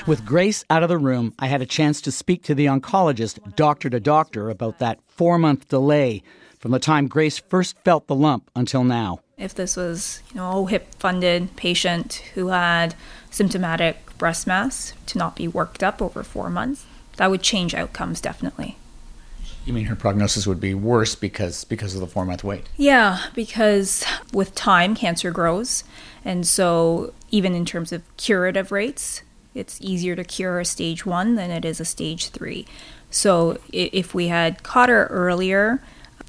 With 0.06 0.26
Grace 0.26 0.64
out 0.68 0.82
of 0.82 0.90
the 0.90 0.98
room, 0.98 1.32
I 1.38 1.46
had 1.46 1.62
a 1.62 1.66
chance 1.66 2.02
to 2.02 2.12
speak 2.12 2.42
to 2.44 2.54
the 2.54 2.66
oncologist, 2.66 3.56
doctor 3.56 3.88
to 3.88 4.00
doctor, 4.00 4.50
about 4.50 4.78
that 4.78 4.98
four 5.08 5.38
month 5.38 5.68
delay 5.68 6.22
from 6.58 6.72
the 6.72 6.78
time 6.78 7.08
Grace 7.08 7.38
first 7.38 7.76
felt 7.84 8.06
the 8.06 8.14
lump 8.14 8.50
until 8.54 8.84
now. 8.84 9.20
If 9.36 9.54
this 9.54 9.76
was, 9.76 10.22
you 10.30 10.36
know, 10.36 10.50
a 10.50 10.54
OHIP 10.54 10.94
funded 10.98 11.56
patient 11.56 12.22
who 12.34 12.48
had 12.48 12.94
symptomatic 13.30 14.16
breast 14.18 14.46
mass 14.46 14.92
to 15.06 15.18
not 15.18 15.36
be 15.36 15.48
worked 15.48 15.82
up 15.82 16.00
over 16.00 16.22
four 16.22 16.50
months, 16.50 16.86
that 17.16 17.30
would 17.30 17.42
change 17.42 17.74
outcomes 17.74 18.20
definitely. 18.20 18.76
You 19.64 19.72
mean 19.72 19.86
her 19.86 19.96
prognosis 19.96 20.46
would 20.46 20.60
be 20.60 20.74
worse 20.74 21.14
because 21.14 21.64
because 21.64 21.94
of 21.94 22.00
the 22.00 22.06
four 22.06 22.26
month 22.26 22.44
wait? 22.44 22.66
Yeah, 22.76 23.20
because 23.34 24.04
with 24.32 24.54
time, 24.54 24.94
cancer 24.94 25.30
grows. 25.30 25.84
And 26.24 26.46
so, 26.46 27.12
even 27.30 27.54
in 27.54 27.64
terms 27.64 27.92
of 27.92 28.02
curative 28.16 28.72
rates, 28.72 29.22
it's 29.54 29.80
easier 29.80 30.16
to 30.16 30.24
cure 30.24 30.58
a 30.58 30.64
stage 30.64 31.06
one 31.06 31.34
than 31.36 31.50
it 31.50 31.64
is 31.64 31.80
a 31.80 31.84
stage 31.84 32.28
three. 32.28 32.66
So, 33.10 33.58
if 33.72 34.14
we 34.14 34.28
had 34.28 34.62
caught 34.62 34.88
her 34.88 35.06
earlier, 35.06 35.82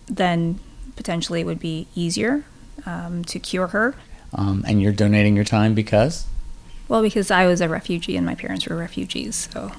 then 0.07 0.59
potentially 0.95 1.41
it 1.41 1.45
would 1.45 1.59
be 1.59 1.87
easier 1.95 2.43
um, 2.85 3.23
to 3.25 3.39
cure 3.39 3.67
her. 3.67 3.95
Um, 4.33 4.63
and 4.67 4.81
you're 4.81 4.91
donating 4.91 5.35
your 5.35 5.45
time 5.45 5.73
because? 5.73 6.25
Well, 6.87 7.01
because 7.01 7.31
I 7.31 7.47
was 7.47 7.61
a 7.61 7.69
refugee 7.69 8.15
and 8.15 8.25
my 8.25 8.35
parents 8.35 8.67
were 8.67 8.75
refugees. 8.75 9.49
So, 9.51 9.71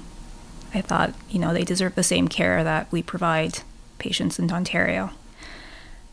I 0.77 0.83
thought, 0.83 1.15
you 1.31 1.39
know, 1.39 1.55
they 1.55 1.65
deserve 1.65 1.95
the 1.95 2.03
same 2.03 2.29
care 2.29 2.63
that 2.63 2.93
we 2.93 3.03
provide 3.03 3.61
patients 3.99 4.39
in 4.39 4.53
Ontario. 4.53 5.11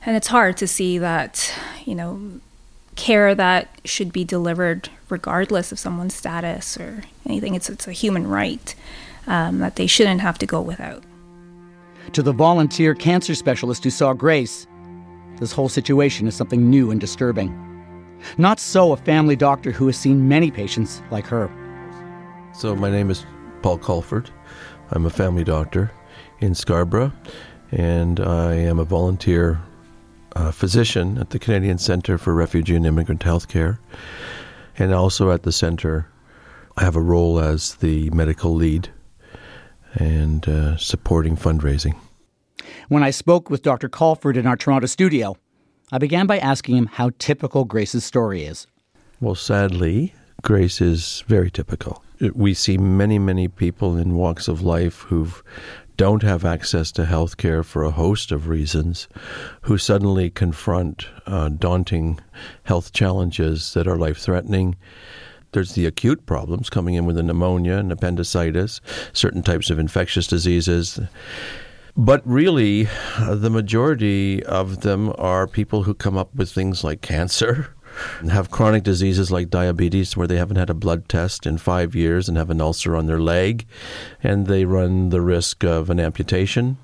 And 0.05 0.15
it's 0.15 0.27
hard 0.27 0.55
to 0.57 0.67
see 0.67 0.97
that, 0.99 1.53
you 1.83 1.93
know, 1.93 2.39
care 2.95 3.35
that 3.35 3.67
should 3.83 4.13
be 4.13 4.23
delivered 4.23 4.87
regardless 5.09 5.73
of 5.73 5.79
someone's 5.79 6.13
status 6.13 6.77
or 6.77 7.03
anything. 7.25 7.55
It's, 7.55 7.69
it's 7.69 7.89
a 7.89 7.91
human 7.91 8.25
right 8.25 8.73
um, 9.27 9.59
that 9.59 9.75
they 9.75 9.85
shouldn't 9.85 10.21
have 10.21 10.37
to 10.39 10.45
go 10.45 10.61
without. 10.61 11.03
To 12.13 12.23
the 12.23 12.31
volunteer 12.31 12.95
cancer 12.95 13.35
specialist 13.35 13.83
who 13.83 13.89
saw 13.89 14.13
Grace, 14.13 14.65
this 15.39 15.51
whole 15.51 15.69
situation 15.69 16.25
is 16.25 16.35
something 16.35 16.69
new 16.69 16.89
and 16.89 17.01
disturbing. 17.01 17.51
Not 18.37 18.61
so 18.61 18.93
a 18.93 18.97
family 18.97 19.35
doctor 19.35 19.71
who 19.71 19.87
has 19.87 19.97
seen 19.97 20.29
many 20.29 20.51
patients 20.51 21.01
like 21.11 21.25
her. 21.27 21.51
So, 22.53 22.75
my 22.75 22.89
name 22.89 23.09
is 23.09 23.25
Paul 23.61 23.77
Caulford. 23.77 24.29
I'm 24.95 25.07
a 25.07 25.09
family 25.09 25.43
doctor 25.43 25.91
in 26.39 26.53
Scarborough, 26.53 27.11
and 27.71 28.19
I 28.19 28.53
am 28.53 28.77
a 28.77 28.83
volunteer 28.83 29.59
uh, 30.35 30.51
physician 30.51 31.17
at 31.17 31.31
the 31.31 31.39
Canadian 31.39 31.79
Centre 31.79 32.19
for 32.19 32.35
Refugee 32.35 32.75
and 32.75 32.85
Immigrant 32.85 33.21
Healthcare, 33.21 33.79
and 34.77 34.93
also 34.93 35.31
at 35.31 35.41
the 35.41 35.51
centre. 35.51 36.07
I 36.77 36.83
have 36.83 36.95
a 36.95 37.01
role 37.01 37.39
as 37.39 37.73
the 37.75 38.11
medical 38.11 38.53
lead 38.53 38.89
and 39.95 40.47
uh, 40.47 40.77
supporting 40.77 41.37
fundraising. 41.37 41.95
When 42.87 43.01
I 43.01 43.09
spoke 43.09 43.49
with 43.49 43.63
Dr. 43.63 43.89
Caulford 43.89 44.37
in 44.37 44.45
our 44.45 44.55
Toronto 44.55 44.85
studio, 44.85 45.35
I 45.91 45.97
began 45.97 46.27
by 46.27 46.37
asking 46.37 46.77
him 46.77 46.85
how 46.85 47.09
typical 47.17 47.65
Grace's 47.65 48.03
story 48.03 48.43
is. 48.43 48.67
Well, 49.19 49.35
sadly, 49.35 50.13
Grace 50.43 50.81
is 50.81 51.23
very 51.25 51.49
typical. 51.49 52.02
We 52.33 52.53
see 52.53 52.77
many, 52.77 53.19
many 53.19 53.47
people 53.47 53.97
in 53.97 54.15
walks 54.15 54.47
of 54.47 54.61
life 54.61 55.01
who 55.01 55.29
don't 55.97 56.23
have 56.23 56.43
access 56.43 56.91
to 56.93 57.05
health 57.05 57.37
care 57.37 57.63
for 57.63 57.83
a 57.83 57.91
host 57.91 58.31
of 58.31 58.47
reasons, 58.47 59.07
who 59.61 59.77
suddenly 59.77 60.29
confront 60.29 61.07
uh, 61.27 61.49
daunting 61.49 62.19
health 62.63 62.93
challenges 62.93 63.73
that 63.73 63.87
are 63.87 63.97
life 63.97 64.17
threatening. 64.17 64.75
There's 65.51 65.73
the 65.73 65.85
acute 65.85 66.25
problems 66.25 66.69
coming 66.69 66.95
in 66.95 67.05
with 67.05 67.17
a 67.17 67.23
pneumonia 67.23 67.77
and 67.77 67.91
appendicitis, 67.91 68.81
certain 69.13 69.43
types 69.43 69.69
of 69.69 69.77
infectious 69.77 70.25
diseases. 70.25 70.99
But 71.95 72.25
really, 72.25 72.87
the 73.19 73.51
majority 73.51 74.43
of 74.43 74.81
them 74.81 75.13
are 75.19 75.45
people 75.45 75.83
who 75.83 75.93
come 75.93 76.17
up 76.17 76.33
with 76.33 76.51
things 76.51 76.83
like 76.83 77.01
cancer, 77.01 77.67
have 78.29 78.51
chronic 78.51 78.83
diseases 78.83 79.31
like 79.31 79.49
diabetes 79.49 80.17
where 80.17 80.27
they 80.27 80.37
haven't 80.37 80.57
had 80.57 80.69
a 80.69 80.73
blood 80.73 81.07
test 81.09 81.45
in 81.45 81.57
five 81.57 81.95
years 81.95 82.27
and 82.27 82.37
have 82.37 82.49
an 82.49 82.61
ulcer 82.61 82.95
on 82.95 83.05
their 83.05 83.19
leg, 83.19 83.65
and 84.21 84.47
they 84.47 84.65
run 84.65 85.09
the 85.09 85.21
risk 85.21 85.63
of 85.63 85.89
an 85.89 85.99
amputation, 85.99 86.77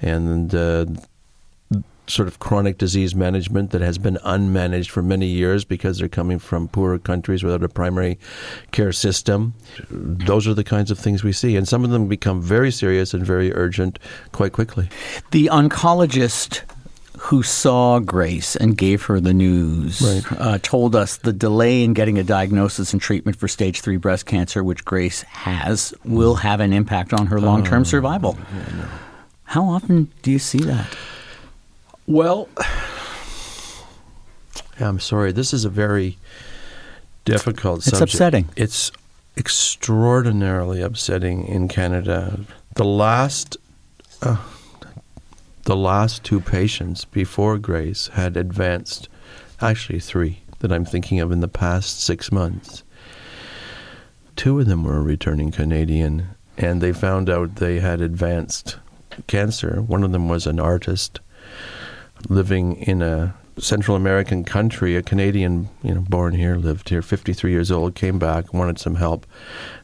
and 0.00 0.54
uh, 0.54 0.86
sort 2.08 2.28
of 2.28 2.38
chronic 2.38 2.78
disease 2.78 3.14
management 3.14 3.70
that 3.70 3.80
has 3.80 3.98
been 3.98 4.16
unmanaged 4.24 4.88
for 4.88 5.02
many 5.02 5.26
years 5.26 5.64
because 5.64 5.98
they're 5.98 6.08
coming 6.08 6.38
from 6.38 6.68
poorer 6.68 6.98
countries 6.98 7.42
without 7.42 7.62
a 7.62 7.68
primary 7.68 8.18
care 8.70 8.92
system. 8.92 9.54
Those 9.90 10.46
are 10.46 10.54
the 10.54 10.64
kinds 10.64 10.90
of 10.90 10.98
things 10.98 11.24
we 11.24 11.32
see, 11.32 11.56
and 11.56 11.66
some 11.66 11.84
of 11.84 11.90
them 11.90 12.06
become 12.06 12.40
very 12.40 12.70
serious 12.70 13.12
and 13.12 13.24
very 13.26 13.52
urgent 13.52 13.98
quite 14.32 14.52
quickly. 14.52 14.88
The 15.32 15.46
oncologist 15.46 16.62
who 17.18 17.42
saw 17.42 17.98
Grace 17.98 18.56
and 18.56 18.76
gave 18.76 19.04
her 19.04 19.20
the 19.20 19.32
news 19.34 20.00
Right. 20.02 20.40
uh, 20.40 20.58
told 20.62 20.94
us 20.94 21.16
the 21.16 21.32
delay 21.32 21.82
in 21.82 21.94
getting 21.94 22.18
a 22.18 22.22
diagnosis 22.22 22.92
and 22.92 23.00
treatment 23.00 23.36
for 23.38 23.48
stage 23.48 23.80
three 23.80 23.96
breast 23.96 24.26
cancer, 24.26 24.62
which 24.62 24.84
Grace 24.84 25.22
has, 25.22 25.94
will 26.04 26.36
have 26.36 26.60
an 26.60 26.72
impact 26.72 27.12
on 27.12 27.26
her 27.28 27.40
long 27.40 27.64
term 27.64 27.84
survival. 27.84 28.38
How 29.44 29.64
often 29.64 30.10
do 30.22 30.30
you 30.30 30.38
see 30.38 30.58
that? 30.58 30.94
Well, 32.06 32.48
I'm 34.80 35.00
sorry. 35.00 35.32
This 35.32 35.54
is 35.54 35.64
a 35.64 35.70
very 35.70 36.18
difficult 37.24 37.78
It's 37.78 37.90
subject. 37.96 38.12
upsetting. 38.14 38.48
It's 38.56 38.92
extraordinarily 39.36 40.82
upsetting 40.82 41.46
in 41.46 41.68
Canada. 41.68 42.40
The 42.74 42.84
last, 42.84 43.56
uh, 44.22 44.36
the 45.66 45.76
last 45.76 46.22
two 46.22 46.40
patients 46.40 47.04
before 47.04 47.58
Grace 47.58 48.06
had 48.12 48.36
advanced, 48.36 49.08
actually 49.60 49.98
three 49.98 50.38
that 50.60 50.70
I'm 50.70 50.84
thinking 50.84 51.18
of 51.18 51.32
in 51.32 51.40
the 51.40 51.48
past 51.48 52.00
six 52.00 52.30
months. 52.30 52.84
Two 54.36 54.60
of 54.60 54.66
them 54.66 54.84
were 54.84 54.96
a 54.96 55.02
returning 55.02 55.50
Canadian, 55.50 56.28
and 56.56 56.80
they 56.80 56.92
found 56.92 57.28
out 57.28 57.56
they 57.56 57.80
had 57.80 58.00
advanced 58.00 58.76
cancer. 59.26 59.82
One 59.82 60.04
of 60.04 60.12
them 60.12 60.28
was 60.28 60.46
an 60.46 60.60
artist 60.60 61.18
living 62.28 62.76
in 62.76 63.02
a 63.02 63.34
Central 63.58 63.96
American 63.96 64.44
country, 64.44 64.94
a 64.94 65.02
Canadian, 65.02 65.68
you 65.82 65.94
know, 65.94 66.02
born 66.02 66.34
here, 66.34 66.54
lived 66.54 66.90
here, 66.90 67.02
53 67.02 67.50
years 67.50 67.72
old, 67.72 67.96
came 67.96 68.20
back, 68.20 68.54
wanted 68.54 68.78
some 68.78 68.94
help, 68.94 69.26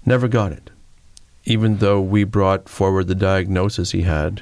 never 0.06 0.28
got 0.28 0.52
it. 0.52 0.70
Even 1.44 1.78
though 1.78 2.00
we 2.00 2.24
brought 2.24 2.68
forward 2.68 3.08
the 3.08 3.14
diagnosis 3.14 3.90
he 3.90 4.02
had, 4.02 4.40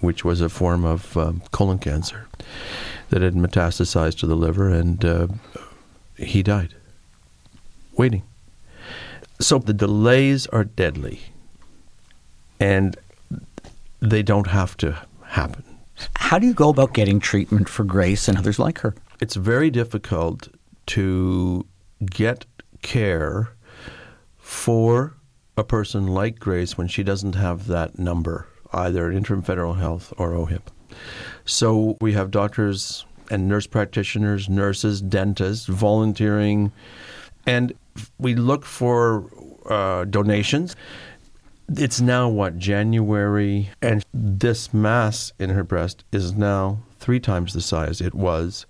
which 0.00 0.24
was 0.24 0.40
a 0.40 0.48
form 0.48 0.84
of 0.84 1.16
um, 1.16 1.42
colon 1.50 1.78
cancer 1.78 2.28
that 3.08 3.22
had 3.22 3.34
metastasized 3.34 4.18
to 4.18 4.26
the 4.26 4.34
liver, 4.34 4.68
and 4.68 5.04
uh, 5.04 5.28
he 6.16 6.42
died 6.42 6.74
waiting. 7.96 8.22
So 9.40 9.58
the 9.58 9.72
delays 9.72 10.46
are 10.48 10.64
deadly, 10.64 11.20
and 12.60 12.96
they 14.00 14.22
don't 14.22 14.48
have 14.48 14.76
to 14.78 14.98
happen. 15.24 15.64
How 16.16 16.38
do 16.38 16.46
you 16.46 16.54
go 16.54 16.68
about 16.68 16.94
getting 16.94 17.20
treatment 17.20 17.68
for 17.68 17.84
Grace 17.84 18.28
and 18.28 18.36
others 18.38 18.58
like 18.58 18.80
her? 18.80 18.94
it's 19.22 19.36
very 19.36 19.70
difficult 19.70 20.48
to 20.84 21.64
get 22.04 22.44
care 22.82 23.52
for 24.36 25.14
a 25.56 25.64
person 25.64 26.06
like 26.06 26.38
Grace 26.38 26.78
when 26.78 26.88
she 26.88 27.02
doesn't 27.02 27.34
have 27.34 27.66
that 27.66 27.98
number, 27.98 28.46
either 28.72 29.10
at 29.10 29.16
Interim 29.16 29.42
Federal 29.42 29.74
Health 29.74 30.12
or 30.16 30.32
OHIP. 30.32 30.70
So 31.44 31.96
we 32.00 32.12
have 32.12 32.30
doctors 32.30 33.04
and 33.30 33.48
nurse 33.48 33.66
practitioners, 33.66 34.48
nurses, 34.48 35.00
dentists 35.00 35.66
volunteering, 35.66 36.72
and 37.46 37.72
we 38.18 38.34
look 38.34 38.64
for 38.64 39.30
uh, 39.66 40.04
donations. 40.04 40.76
It's 41.68 42.00
now 42.00 42.28
what 42.28 42.58
January, 42.58 43.70
and 43.80 44.04
this 44.12 44.74
mass 44.74 45.32
in 45.38 45.50
her 45.50 45.64
breast 45.64 46.04
is 46.12 46.32
now 46.32 46.82
three 46.98 47.20
times 47.20 47.52
the 47.52 47.60
size 47.60 48.00
it 48.00 48.14
was, 48.14 48.66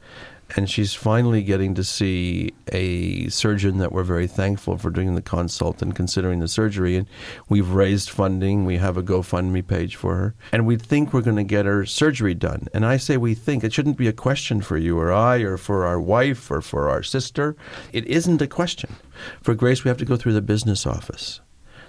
and 0.57 0.69
she's 0.69 0.95
finally 0.95 1.43
getting 1.43 1.75
to 1.75 1.85
see 1.85 2.53
a 2.73 3.29
surgeon 3.29 3.79
that 3.79 3.93
we're 3.93 4.03
very 4.03 4.27
thankful 4.27 4.77
for 4.79 4.91
doing 4.91 5.15
the 5.15 5.23
consult 5.23 5.83
and 5.83 5.95
considering 5.95 6.41
the 6.41 6.49
surgery. 6.49 6.97
And 6.97 7.07
we've 7.49 7.71
raised 7.71 8.11
funding. 8.11 8.65
We 8.65 8.77
have 8.77 8.97
a 8.97 9.03
GoFundMe 9.03 9.67
page 9.67 9.97
for 9.97 10.17
her, 10.17 10.35
and 10.53 10.67
we 10.67 10.77
think 10.77 11.13
we're 11.13 11.23
going 11.23 11.37
to 11.37 11.45
get 11.45 11.67
her 11.67 11.87
surgery 11.87 12.35
done. 12.35 12.69
And 12.75 12.85
I 12.85 12.97
say 12.97 13.17
we 13.17 13.35
think 13.35 13.65
it 13.65 13.73
shouldn't 13.73 13.97
be 13.97 14.09
a 14.09 14.13
question 14.13 14.61
for 14.61 14.77
you 14.77 14.99
or 14.99 15.13
I 15.13 15.39
or 15.39 15.57
for 15.57 15.85
our 15.87 16.01
wife 16.01 16.51
or 16.51 16.61
for 16.61 16.89
our 16.89 17.03
sister. 17.03 17.57
It 17.93 18.07
isn't 18.07 18.43
a 18.43 18.47
question. 18.47 18.95
For 19.41 19.55
Grace, 19.55 19.85
we 19.85 19.89
have 19.89 19.99
to 19.99 20.05
go 20.05 20.17
through 20.17 20.35
the 20.35 20.43
business 20.43 20.87
office 20.87 21.41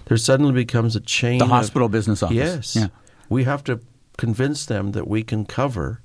there 0.06 0.18
suddenly 0.18 0.54
becomes 0.54 0.96
a 0.96 1.00
chain. 1.00 1.40
The 1.40 1.46
of- 1.46 1.52
hospital 1.52 1.90
business 1.90 2.24
office. 2.24 2.36
Yes. 2.36 2.76
Yeah. 2.76 2.88
We 3.30 3.46
have 3.46 3.64
to 3.66 3.80
convince 4.18 4.66
them 4.66 4.92
that 4.92 5.08
we 5.08 5.24
can 5.24 5.46
cover 5.46 6.02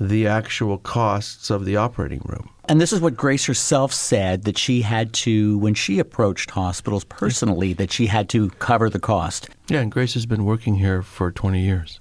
the 0.00 0.26
actual 0.26 0.78
costs 0.78 1.50
of 1.50 1.66
the 1.66 1.76
operating 1.76 2.22
room. 2.24 2.48
And 2.70 2.80
this 2.80 2.92
is 2.92 3.00
what 3.00 3.16
Grace 3.16 3.44
herself 3.44 3.92
said 3.92 4.44
that 4.44 4.56
she 4.56 4.80
had 4.80 5.12
to, 5.14 5.58
when 5.58 5.74
she 5.74 5.98
approached 5.98 6.50
hospitals 6.50 7.04
personally, 7.04 7.74
that 7.74 7.92
she 7.92 8.06
had 8.06 8.28
to 8.30 8.48
cover 8.50 8.88
the 8.88 8.98
cost. 8.98 9.50
Yeah, 9.68 9.80
and 9.80 9.92
Grace 9.92 10.14
has 10.14 10.24
been 10.24 10.46
working 10.46 10.76
here 10.76 11.02
for 11.02 11.30
20 11.30 11.60
years, 11.60 12.00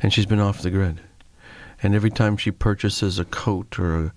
and 0.00 0.12
she's 0.12 0.26
been 0.26 0.40
off 0.40 0.62
the 0.62 0.70
grid. 0.70 1.00
And 1.82 1.94
every 1.94 2.10
time 2.10 2.36
she 2.36 2.52
purchases 2.52 3.18
a 3.18 3.24
coat 3.24 3.78
or 3.78 3.96
a 3.96 4.12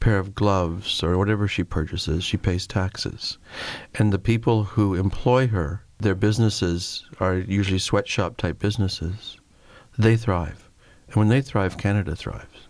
pair 0.00 0.18
of 0.18 0.34
gloves 0.34 1.02
or 1.04 1.16
whatever 1.16 1.46
she 1.46 1.62
purchases, 1.62 2.24
she 2.24 2.36
pays 2.36 2.66
taxes. 2.66 3.38
And 3.94 4.12
the 4.12 4.18
people 4.18 4.64
who 4.64 4.94
employ 4.94 5.46
her, 5.46 5.84
their 6.00 6.16
businesses 6.16 7.06
are 7.20 7.36
usually 7.36 7.78
sweatshop 7.78 8.36
type 8.36 8.58
businesses. 8.58 9.38
They 9.96 10.16
thrive. 10.16 10.65
And 11.08 11.16
when 11.16 11.28
they 11.28 11.40
thrive, 11.40 11.78
Canada 11.78 12.16
thrives. 12.16 12.68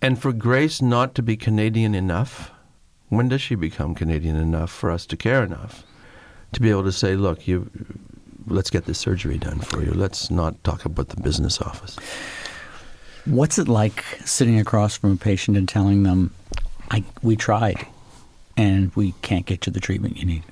And 0.00 0.20
for 0.20 0.32
Grace 0.32 0.80
not 0.80 1.14
to 1.16 1.22
be 1.22 1.36
Canadian 1.36 1.94
enough, 1.94 2.50
when 3.08 3.28
does 3.28 3.42
she 3.42 3.54
become 3.54 3.94
Canadian 3.94 4.36
enough 4.36 4.70
for 4.70 4.90
us 4.90 5.04
to 5.06 5.16
care 5.16 5.42
enough 5.42 5.84
to 6.52 6.60
be 6.60 6.70
able 6.70 6.84
to 6.84 6.92
say, 6.92 7.16
look, 7.16 7.46
you, 7.46 7.70
let's 8.46 8.70
get 8.70 8.86
this 8.86 8.98
surgery 8.98 9.38
done 9.38 9.60
for 9.60 9.82
you. 9.82 9.92
Let's 9.92 10.30
not 10.30 10.62
talk 10.64 10.84
about 10.84 11.08
the 11.08 11.20
business 11.20 11.60
office. 11.60 11.96
What's 13.24 13.58
it 13.58 13.68
like 13.68 14.04
sitting 14.24 14.58
across 14.58 14.96
from 14.96 15.12
a 15.12 15.16
patient 15.16 15.56
and 15.56 15.68
telling 15.68 16.02
them, 16.02 16.32
I, 16.90 17.04
we 17.22 17.36
tried 17.36 17.86
and 18.56 18.94
we 18.96 19.12
can't 19.22 19.46
get 19.46 19.66
you 19.66 19.72
the 19.72 19.80
treatment 19.80 20.16
you 20.16 20.24
need? 20.24 20.42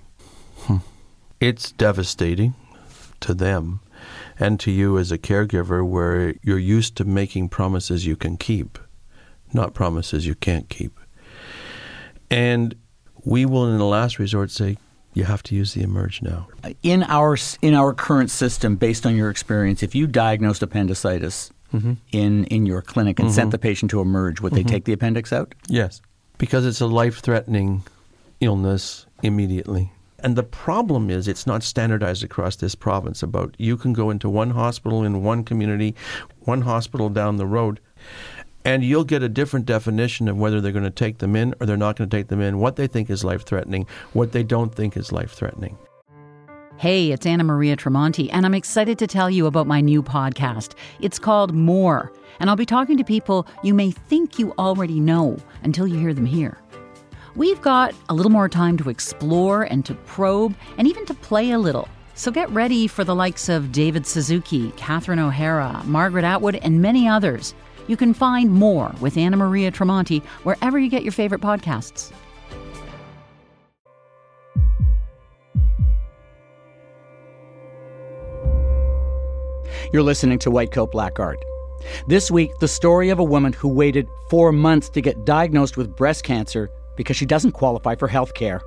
Hmm. 0.59 0.79
It's 1.41 1.73
devastating 1.73 2.55
to 3.21 3.35
them 3.35 3.81
and 4.39 4.61
to 4.61 4.71
you 4.71 4.99
as 4.99 5.11
a 5.11 5.19
caregiver 5.19 5.87
where 5.87 6.35
you're 6.43 6.59
used 6.59 6.97
to 6.97 7.05
making 7.05 7.49
promises 7.49 8.07
you 8.07 8.17
can 8.17 8.37
keep, 8.37 8.79
not 9.53 9.75
promises 9.75 10.27
you 10.27 10.35
can't 10.35 10.69
keep. 10.69 10.99
And 12.31 12.75
we 13.25 13.47
will, 13.47 13.71
in 13.71 13.79
the 13.79 13.85
last 13.85 14.19
resort, 14.19 14.51
say, 14.51 14.77
you 15.15 15.25
have 15.25 15.43
to 15.45 15.55
use 15.55 15.75
the 15.75 15.83
emerge 15.83 16.23
now. 16.23 16.49
In 16.83 17.03
our 17.05 17.37
in 17.63 17.75
our 17.75 17.93
current 17.93 18.31
system, 18.31 18.77
based 18.77 19.05
on 19.05 19.17
your 19.17 19.31
experience, 19.31 19.83
if 19.83 19.95
you 19.95 20.07
diagnosed 20.07 20.63
appendicitis 20.63 21.51
mm-hmm. 21.75 21.95
in 22.13 22.45
in 22.45 22.67
your 22.67 22.83
clinic 22.83 23.19
and 23.19 23.33
sent 23.33 23.47
mm-hmm. 23.47 23.51
the 23.51 23.59
patient 23.59 23.91
to 23.91 24.01
emerge, 24.01 24.41
would 24.41 24.53
they 24.53 24.61
mm-hmm. 24.61 24.69
take 24.69 24.85
the 24.85 24.93
appendix 24.93 25.33
out? 25.33 25.55
Yes, 25.67 26.01
because 26.37 26.65
it's 26.65 26.81
a 26.81 26.87
life 26.87 27.19
threatening 27.21 27.83
illness 28.41 29.07
immediately. 29.23 29.91
And 30.21 30.35
the 30.35 30.43
problem 30.43 31.11
is, 31.11 31.29
it's 31.29 31.47
not 31.47 31.63
standardized 31.63 32.25
across 32.25 32.57
this 32.57 32.75
province. 32.75 33.23
About 33.23 33.55
you 33.59 33.77
can 33.77 33.93
go 33.93 34.11
into 34.11 34.29
one 34.29 34.51
hospital 34.51 35.05
in 35.05 35.23
one 35.23 35.45
community, 35.45 35.95
one 36.41 36.63
hospital 36.63 37.09
down 37.09 37.37
the 37.37 37.47
road, 37.47 37.79
and 38.65 38.83
you'll 38.83 39.05
get 39.05 39.23
a 39.23 39.29
different 39.29 39.65
definition 39.65 40.27
of 40.27 40.37
whether 40.37 40.61
they're 40.61 40.73
going 40.73 40.85
to 40.85 40.91
take 40.91 41.19
them 41.19 41.37
in 41.37 41.55
or 41.61 41.67
they're 41.67 41.77
not 41.77 41.97
going 41.97 42.11
to 42.11 42.17
take 42.17 42.29
them 42.29 42.41
in, 42.41 42.59
what 42.59 42.77
they 42.77 42.89
think 42.89 43.11
is 43.11 43.23
life 43.23 43.45
threatening, 43.45 43.87
what 44.13 44.33
they 44.33 44.43
don't 44.43 44.75
think 44.75 44.97
is 44.97 45.13
life 45.13 45.33
threatening. 45.33 45.79
Hey, 46.79 47.11
it's 47.11 47.27
Anna 47.27 47.45
Maria 47.45 47.77
Tremonti, 47.77 48.29
and 48.33 48.45
I'm 48.45 48.55
excited 48.55 48.99
to 48.99 49.07
tell 49.07 49.31
you 49.31 49.47
about 49.47 49.67
my 49.67 49.81
new 49.81 50.03
podcast. 50.03 50.75
It's 51.01 51.19
called 51.19 51.55
More, 51.55 52.13
and 52.41 52.51
I'll 52.51 52.57
be 52.57 52.67
talking 52.67 52.97
to 52.97 53.05
people 53.05 53.47
you 53.63 53.75
may 53.75 53.91
think 53.91 54.39
you 54.39 54.53
already 54.59 55.01
know 55.01 55.39
until 55.63 55.87
you 55.87 55.99
hear 55.99 56.15
them 56.15 56.27
here. 56.27 56.59
We've 57.39 57.63
got 57.63 57.95
a 58.09 58.15
little 58.15 58.33
more 58.33 58.49
time 58.49 58.77
to 58.79 58.91
explore 58.91 59.63
and 59.63 59.87
to 59.87 59.95
probe 59.95 60.57
and 60.77 60.89
even 60.89 61.07
to 61.07 61.15
play 61.15 61.53
a 61.53 61.59
little. 61.61 61.89
So 62.17 62.33
get 62.33 62.51
ready 62.51 62.89
for 62.89 63.05
the 63.05 63.15
likes 63.15 63.49
of 63.49 63.71
David 63.71 64.09
Suzuki, 64.09 64.73
Catherine 64.73 65.21
O'Hara, 65.21 65.83
Margaret 65.85 66.25
Atwood, 66.25 66.57
and 66.57 66.83
many 66.83 67.07
others. 67.07 67.55
You 67.87 67.97
can 67.97 68.13
find 68.13 68.51
more 68.51 68.93
with 69.01 69.17
Anna 69.17 69.37
Maria 69.37 69.71
Tremonti 69.71 70.21
wherever 70.43 70.81
you 70.81 70.91
get 70.91 71.05
your 71.05 71.13
favorite 71.13 71.41
podcasts. 71.41 72.11
You're 79.93 80.03
listening 80.03 80.41
to 80.41 80.51
White 80.51 80.73
Coat 80.73 80.91
Black 80.91 81.21
Art. 81.21 81.39
This 82.09 82.33
week, 82.33 82.51
the 82.59 82.67
story 82.67 83.11
of 83.11 83.21
a 83.21 83.25
woman 83.25 83.53
who 83.53 83.69
waited 83.69 84.09
four 84.29 84.51
months 84.51 84.89
to 84.89 85.01
get 85.01 85.25
diagnosed 85.25 85.77
with 85.77 85.95
breast 85.95 86.25
cancer 86.25 86.69
because 86.99 87.17
she 87.17 87.25
doesn't 87.25 87.53
qualify 87.53 87.95
for 87.95 88.09
health 88.09 88.35
care. 88.35 88.61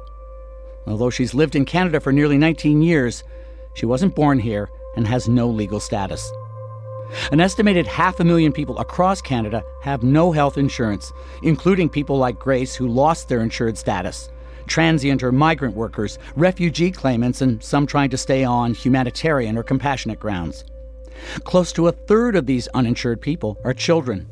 Although 0.88 1.10
she's 1.10 1.36
lived 1.36 1.56
in 1.56 1.66
Canada 1.66 2.00
for 2.00 2.14
nearly 2.14 2.38
19 2.38 2.82
years, 2.82 3.24
she 3.76 3.86
wasn't 3.86 4.16
born 4.16 4.40
here 4.40 4.70
and 4.96 5.06
has 5.06 5.28
no 5.28 5.48
legal 5.48 5.82
status. 5.82 6.32
An 7.34 7.42
estimated 7.42 7.86
half 7.86 8.22
a 8.22 8.24
million 8.24 8.54
people 8.54 8.80
across 8.80 9.22
Canada 9.22 9.64
have 9.82 10.02
no 10.02 10.32
health 10.32 10.58
insurance, 10.58 11.12
including 11.44 11.90
people 11.90 12.18
like 12.18 12.40
Grace 12.40 12.74
who 12.74 12.88
lost 12.88 13.28
their 13.28 13.42
insured 13.42 13.78
status, 13.78 14.30
transient 14.66 15.22
or 15.22 15.34
migrant 15.34 15.76
workers, 15.76 16.18
refugee 16.38 16.90
claimants, 16.90 17.42
and 17.42 17.62
some 17.62 17.86
trying 17.86 18.10
to 18.12 18.18
stay 18.18 18.46
on 18.46 18.74
humanitarian 18.74 19.58
or 19.58 19.64
compassionate 19.64 20.22
grounds. 20.22 20.64
Close 21.44 21.74
to 21.74 21.90
a 21.90 21.92
third 21.92 22.38
of 22.38 22.46
these 22.46 22.70
uninsured 22.70 23.20
people 23.20 23.58
are 23.66 23.74
children. 23.74 24.26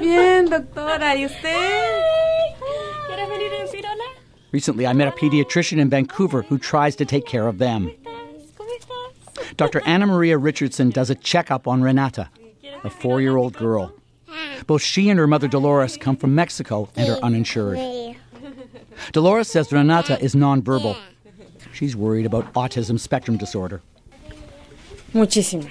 Bien, 0.00 0.46
doctora. 0.48 1.16
¿Y 1.16 1.26
usted? 1.26 2.02
¿Quieres 3.08 3.28
venir 3.28 3.52
en 3.60 3.68
Firola? 3.68 4.04
Recently, 4.52 4.86
I 4.86 4.92
met 4.92 5.08
a 5.08 5.12
pediatrician 5.12 5.78
in 5.78 5.88
Vancouver 5.90 6.42
who 6.42 6.58
tries 6.58 6.96
to 6.96 7.04
take 7.04 7.26
care 7.26 7.46
of 7.48 7.58
them. 7.58 7.90
Dr. 9.56 9.80
Anna 9.86 10.06
Maria 10.06 10.38
Richardson 10.38 10.90
does 10.90 11.10
a 11.10 11.14
checkup 11.14 11.66
on 11.66 11.82
Renata, 11.82 12.28
a 12.84 12.90
four 12.90 13.20
year 13.20 13.36
old 13.36 13.56
girl. 13.56 13.92
Both 14.66 14.82
she 14.82 15.08
and 15.08 15.18
her 15.18 15.26
mother 15.26 15.48
Dolores 15.48 15.96
come 15.96 16.16
from 16.16 16.34
Mexico 16.34 16.88
and 16.96 17.08
are 17.08 17.18
uninsured. 17.22 17.78
Dolores 19.12 19.48
says 19.48 19.72
Renata 19.72 20.20
is 20.22 20.34
nonverbal. 20.34 20.96
She's 21.72 21.94
worried 21.94 22.26
about 22.26 22.52
autism 22.54 22.98
spectrum 22.98 23.36
disorder. 23.36 23.82
Muchísima. 25.12 25.70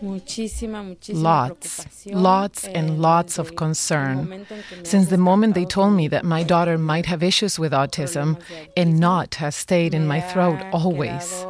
Muchísima, 0.00 0.82
muchísima 0.82 1.48
Lots, 1.48 2.06
lots, 2.06 2.64
Eh, 2.66 2.72
and 2.78 3.00
lots 3.00 3.38
of 3.38 3.54
concern. 3.56 4.16
momento 4.18 4.54
en 4.54 4.62
que 4.68 4.76
me 4.78 4.84
Since 4.84 5.08
the 5.10 5.16
moment 5.18 5.54
they 5.54 5.64
told 5.64 5.94
me 5.94 6.08
that 6.08 6.24
my 6.24 6.42
daughter 6.44 6.78
might 6.78 7.06
have 7.06 7.22
issues 7.22 7.58
with 7.58 7.72
autism 7.72 8.36
a 8.76 8.84
knot 8.84 9.36
has 9.36 9.54
stayed 9.56 9.94
in 9.94 10.06
my 10.06 10.20
throat 10.20 10.60
always, 10.72 11.44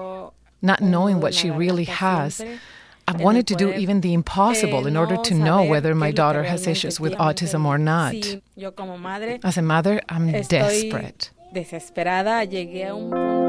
not 0.63 0.81
knowing 0.81 1.21
what 1.21 1.35
she 1.35 1.51
really 1.51 1.85
has. 1.85 2.41
I 2.41 3.13
en 3.15 3.21
el 3.21 3.25
wanted 3.25 3.47
to 3.47 3.55
do 3.55 3.73
even 3.73 4.01
the 4.03 4.13
impossible 4.13 4.85
eh, 4.85 4.89
in 4.89 4.97
order 4.97 5.17
to 5.17 5.35
know 5.35 5.63
whether 5.65 5.95
my 5.95 6.09
es 6.09 6.13
lo 6.13 6.13
que 6.13 6.17
daughter 6.17 6.43
has 6.45 6.67
issues 6.67 7.01
with 7.01 7.15
autism 7.19 7.65
or 7.67 7.79
not. 7.79 8.13
Sí, 8.13 8.43
yo 8.57 8.73
como 8.73 8.99
madre 8.99 9.41
As 9.43 9.57
a 9.57 9.63
mother, 9.63 10.01
I'm 10.11 10.31
desperate. 10.31 11.31
desesperada. 11.55 12.45
Llegué 12.45 12.87
a 12.87 12.95
un 12.95 13.48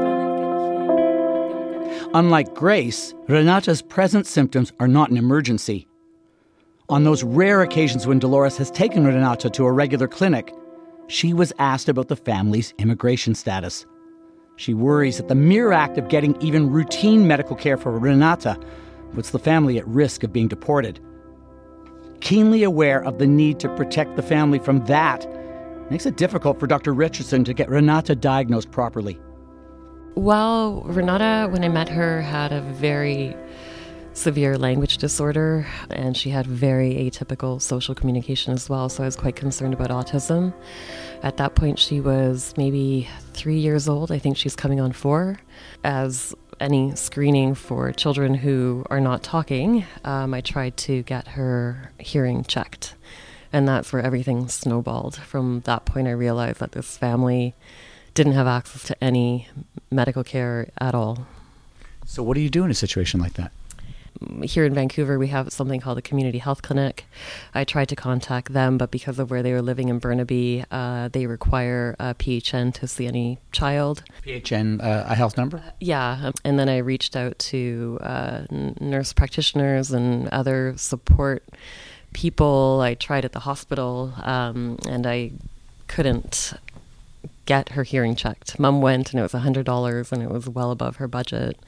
Unlike 2.12 2.54
Grace, 2.54 3.14
Renata's 3.28 3.82
present 3.82 4.26
symptoms 4.26 4.72
are 4.80 4.88
not 4.88 5.10
an 5.10 5.16
emergency. 5.16 5.86
On 6.88 7.04
those 7.04 7.22
rare 7.22 7.62
occasions 7.62 8.04
when 8.04 8.18
Dolores 8.18 8.56
has 8.56 8.68
taken 8.68 9.04
Renata 9.04 9.48
to 9.50 9.64
a 9.64 9.70
regular 9.70 10.08
clinic, 10.08 10.52
she 11.06 11.32
was 11.32 11.52
asked 11.60 11.88
about 11.88 12.08
the 12.08 12.16
family's 12.16 12.74
immigration 12.78 13.36
status. 13.36 13.86
She 14.56 14.74
worries 14.74 15.18
that 15.18 15.28
the 15.28 15.36
mere 15.36 15.70
act 15.70 15.98
of 15.98 16.08
getting 16.08 16.36
even 16.42 16.72
routine 16.72 17.28
medical 17.28 17.54
care 17.54 17.76
for 17.76 17.96
Renata 17.96 18.58
puts 19.14 19.30
the 19.30 19.38
family 19.38 19.78
at 19.78 19.86
risk 19.86 20.24
of 20.24 20.32
being 20.32 20.48
deported. 20.48 20.98
Keenly 22.20 22.64
aware 22.64 23.04
of 23.04 23.20
the 23.20 23.26
need 23.28 23.60
to 23.60 23.68
protect 23.76 24.16
the 24.16 24.22
family 24.22 24.58
from 24.58 24.84
that 24.86 25.28
makes 25.92 26.06
it 26.06 26.16
difficult 26.16 26.58
for 26.58 26.66
Dr. 26.66 26.92
Richardson 26.92 27.44
to 27.44 27.54
get 27.54 27.70
Renata 27.70 28.16
diagnosed 28.16 28.72
properly. 28.72 29.20
Well, 30.16 30.82
Renata, 30.82 31.48
when 31.50 31.62
I 31.62 31.68
met 31.68 31.88
her, 31.88 32.20
had 32.20 32.52
a 32.52 32.60
very 32.60 33.36
severe 34.12 34.58
language 34.58 34.98
disorder 34.98 35.66
and 35.88 36.16
she 36.16 36.30
had 36.30 36.46
very 36.46 36.94
atypical 36.94 37.62
social 37.62 37.94
communication 37.94 38.52
as 38.52 38.68
well. 38.68 38.88
So 38.88 39.04
I 39.04 39.06
was 39.06 39.16
quite 39.16 39.36
concerned 39.36 39.72
about 39.72 39.90
autism. 39.90 40.52
At 41.22 41.36
that 41.36 41.54
point, 41.54 41.78
she 41.78 42.00
was 42.00 42.52
maybe 42.56 43.08
three 43.32 43.58
years 43.58 43.88
old. 43.88 44.10
I 44.10 44.18
think 44.18 44.36
she's 44.36 44.56
coming 44.56 44.80
on 44.80 44.92
four. 44.92 45.38
As 45.84 46.34
any 46.58 46.94
screening 46.96 47.54
for 47.54 47.92
children 47.92 48.34
who 48.34 48.84
are 48.90 49.00
not 49.00 49.22
talking, 49.22 49.84
um, 50.04 50.34
I 50.34 50.40
tried 50.40 50.76
to 50.78 51.02
get 51.04 51.28
her 51.28 51.92
hearing 51.98 52.44
checked. 52.44 52.94
And 53.52 53.66
that's 53.66 53.92
where 53.92 54.02
everything 54.02 54.48
snowballed. 54.48 55.16
From 55.16 55.60
that 55.64 55.84
point, 55.84 56.08
I 56.08 56.12
realized 56.12 56.60
that 56.60 56.72
this 56.72 56.96
family 56.96 57.54
didn't 58.14 58.32
have 58.32 58.46
access 58.46 58.84
to 58.84 59.04
any 59.04 59.48
medical 59.90 60.24
care 60.24 60.68
at 60.78 60.94
all. 60.94 61.26
So, 62.06 62.22
what 62.22 62.34
do 62.34 62.40
you 62.40 62.50
do 62.50 62.64
in 62.64 62.70
a 62.70 62.74
situation 62.74 63.20
like 63.20 63.34
that? 63.34 63.52
Here 64.42 64.66
in 64.66 64.74
Vancouver, 64.74 65.18
we 65.18 65.28
have 65.28 65.50
something 65.50 65.80
called 65.80 65.96
a 65.96 66.02
community 66.02 66.38
health 66.38 66.60
clinic. 66.60 67.06
I 67.54 67.64
tried 67.64 67.88
to 67.88 67.96
contact 67.96 68.52
them, 68.52 68.76
but 68.76 68.90
because 68.90 69.18
of 69.18 69.30
where 69.30 69.42
they 69.42 69.52
were 69.52 69.62
living 69.62 69.88
in 69.88 69.98
Burnaby, 69.98 70.64
uh, 70.70 71.08
they 71.08 71.26
require 71.26 71.96
a 71.98 72.14
PHN 72.14 72.74
to 72.74 72.86
see 72.86 73.06
any 73.06 73.38
child. 73.52 74.02
PHN, 74.26 74.82
uh, 74.82 75.04
a 75.08 75.14
health 75.14 75.38
number? 75.38 75.62
Yeah. 75.80 76.32
And 76.44 76.58
then 76.58 76.68
I 76.68 76.78
reached 76.78 77.16
out 77.16 77.38
to 77.38 77.98
uh, 78.02 78.42
nurse 78.50 79.12
practitioners 79.14 79.90
and 79.90 80.28
other 80.28 80.74
support 80.76 81.44
people. 82.12 82.80
I 82.82 82.94
tried 82.94 83.24
at 83.24 83.32
the 83.32 83.40
hospital, 83.40 84.12
um, 84.22 84.78
and 84.86 85.06
I 85.06 85.30
couldn't 85.86 86.52
get 87.50 87.70
her 87.70 87.82
hearing 87.82 88.14
checked. 88.14 88.60
Mom 88.60 88.80
went, 88.80 89.10
and 89.10 89.18
it 89.18 89.24
was 89.24 89.32
$100, 89.32 90.12
and 90.12 90.22
it 90.22 90.30
was 90.30 90.48
well 90.48 90.70
above 90.70 90.96
her 90.96 91.08
budget. 91.08 91.58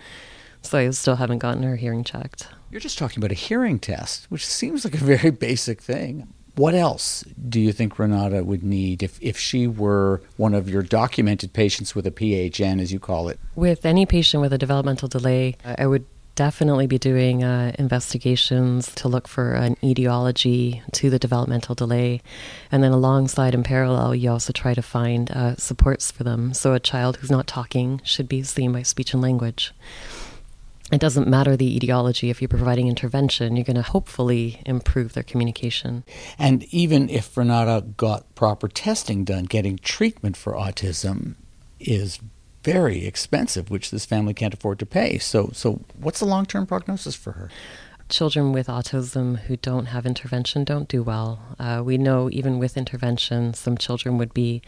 So 0.62 0.78
I 0.78 0.88
still 0.90 1.16
haven't 1.16 1.38
gotten 1.38 1.64
her 1.64 1.74
hearing 1.74 2.04
checked. 2.04 2.46
You're 2.70 2.80
just 2.80 2.98
talking 2.98 3.18
about 3.18 3.32
a 3.32 3.34
hearing 3.34 3.80
test, 3.80 4.30
which 4.30 4.46
seems 4.46 4.84
like 4.84 4.94
a 4.94 5.04
very 5.16 5.30
basic 5.32 5.80
thing. 5.80 6.32
What 6.54 6.76
else 6.76 7.24
do 7.48 7.58
you 7.58 7.72
think 7.72 7.98
Renata 7.98 8.44
would 8.44 8.62
need 8.62 9.02
if, 9.02 9.20
if 9.20 9.36
she 9.36 9.66
were 9.66 10.22
one 10.36 10.54
of 10.54 10.70
your 10.70 10.82
documented 10.82 11.52
patients 11.52 11.96
with 11.96 12.06
a 12.06 12.12
PHN, 12.12 12.80
as 12.80 12.92
you 12.92 13.00
call 13.00 13.28
it? 13.28 13.40
With 13.56 13.84
any 13.84 14.06
patient 14.06 14.40
with 14.40 14.52
a 14.52 14.58
developmental 14.58 15.08
delay, 15.08 15.56
I 15.64 15.88
would 15.88 16.06
definitely 16.34 16.86
be 16.86 16.98
doing 16.98 17.44
uh, 17.44 17.72
investigations 17.78 18.94
to 18.94 19.08
look 19.08 19.28
for 19.28 19.52
an 19.52 19.76
etiology 19.82 20.82
to 20.92 21.10
the 21.10 21.18
developmental 21.18 21.74
delay. 21.74 22.20
And 22.70 22.82
then 22.82 22.92
alongside 22.92 23.54
in 23.54 23.62
parallel, 23.62 24.14
you 24.14 24.30
also 24.30 24.52
try 24.52 24.74
to 24.74 24.82
find 24.82 25.30
uh, 25.30 25.56
supports 25.56 26.10
for 26.10 26.24
them. 26.24 26.54
So 26.54 26.74
a 26.74 26.80
child 26.80 27.18
who's 27.18 27.30
not 27.30 27.46
talking 27.46 28.00
should 28.04 28.28
be 28.28 28.42
seen 28.42 28.72
by 28.72 28.82
speech 28.82 29.12
and 29.12 29.22
language 29.22 29.72
it 30.92 31.00
doesn't 31.00 31.26
matter 31.26 31.56
the 31.56 31.74
etiology. 31.74 32.28
If 32.28 32.42
you're 32.42 32.50
providing 32.50 32.86
intervention, 32.86 33.56
you're 33.56 33.64
going 33.64 33.76
to 33.76 33.82
hopefully 33.82 34.60
improve 34.66 35.14
their 35.14 35.22
communication. 35.22 36.04
And 36.38 36.64
even 36.64 37.08
if 37.08 37.34
Renata 37.34 37.86
got 37.96 38.32
proper 38.34 38.68
testing 38.68 39.24
done, 39.24 39.44
getting 39.44 39.78
treatment 39.78 40.36
for 40.36 40.52
autism 40.52 41.36
is 41.80 42.20
very 42.62 43.06
expensive, 43.06 43.70
which 43.70 43.90
this 43.90 44.06
family 44.06 44.34
can't 44.34 44.54
afford 44.54 44.78
to 44.80 44.86
pay. 44.86 45.18
So, 45.18 45.50
so 45.52 45.80
what's 45.98 46.20
the 46.20 46.26
long 46.26 46.46
term 46.46 46.66
prognosis 46.66 47.14
for 47.14 47.32
her? 47.32 47.50
Children 48.08 48.52
with 48.52 48.66
autism 48.66 49.38
who 49.40 49.56
don't 49.56 49.86
have 49.86 50.04
intervention 50.04 50.64
don't 50.64 50.88
do 50.88 51.02
well. 51.02 51.40
Uh, 51.58 51.82
we 51.84 51.96
know 51.96 52.28
even 52.30 52.58
with 52.58 52.76
intervention, 52.76 53.54
some 53.54 53.78
children 53.78 54.18
would 54.18 54.34
be 54.34 54.62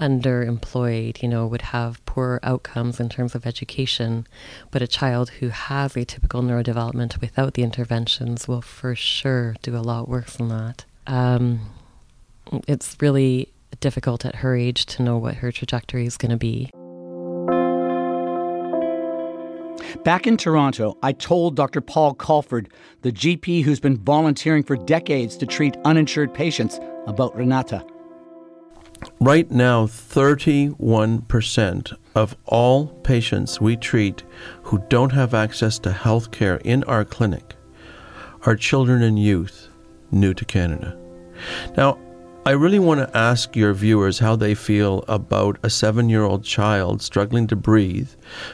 underemployed, 0.00 1.22
you 1.22 1.28
know, 1.28 1.46
would 1.46 1.62
have 1.62 2.04
poor 2.06 2.40
outcomes 2.42 2.98
in 2.98 3.08
terms 3.08 3.34
of 3.34 3.46
education. 3.46 4.26
But 4.70 4.82
a 4.82 4.88
child 4.88 5.30
who 5.30 5.50
has 5.50 5.94
atypical 5.94 6.42
neurodevelopment 6.42 7.20
without 7.20 7.54
the 7.54 7.62
interventions 7.62 8.48
will 8.48 8.62
for 8.62 8.96
sure 8.96 9.54
do 9.62 9.76
a 9.76 9.78
lot 9.78 10.08
worse 10.08 10.36
than 10.36 10.48
that. 10.48 10.84
Um, 11.06 11.70
it's 12.66 12.96
really 13.00 13.52
difficult 13.80 14.24
at 14.24 14.36
her 14.36 14.56
age 14.56 14.86
to 14.86 15.02
know 15.02 15.16
what 15.18 15.36
her 15.36 15.52
trajectory 15.52 16.06
is 16.06 16.16
going 16.16 16.30
to 16.30 16.36
be. 16.36 16.70
Back 20.04 20.26
in 20.26 20.38
Toronto, 20.38 20.96
I 21.02 21.12
told 21.12 21.56
Dr. 21.56 21.82
Paul 21.82 22.14
Caulford, 22.14 22.70
the 23.02 23.12
GP 23.12 23.62
who's 23.62 23.80
been 23.80 23.98
volunteering 23.98 24.62
for 24.62 24.76
decades 24.76 25.36
to 25.36 25.44
treat 25.44 25.76
uninsured 25.84 26.32
patients, 26.32 26.80
about 27.06 27.36
Renata. 27.36 27.84
Right 29.20 29.50
now, 29.50 29.86
31% 29.86 31.92
of 32.14 32.34
all 32.46 32.86
patients 32.86 33.60
we 33.60 33.76
treat 33.76 34.22
who 34.62 34.82
don't 34.88 35.12
have 35.12 35.34
access 35.34 35.78
to 35.80 35.92
health 35.92 36.30
care 36.30 36.56
in 36.64 36.82
our 36.84 37.04
clinic 37.04 37.54
are 38.46 38.56
children 38.56 39.02
and 39.02 39.18
youth 39.18 39.68
new 40.10 40.32
to 40.32 40.46
Canada. 40.46 40.98
Now, 41.76 41.98
I 42.46 42.52
really 42.52 42.78
want 42.78 43.00
to 43.00 43.16
ask 43.16 43.54
your 43.54 43.74
viewers 43.74 44.18
how 44.18 44.34
they 44.34 44.54
feel 44.54 45.04
about 45.08 45.58
a 45.62 45.68
seven 45.68 46.08
year 46.08 46.22
old 46.22 46.42
child 46.42 47.02
struggling 47.02 47.46
to 47.48 47.56
breathe 47.56 48.08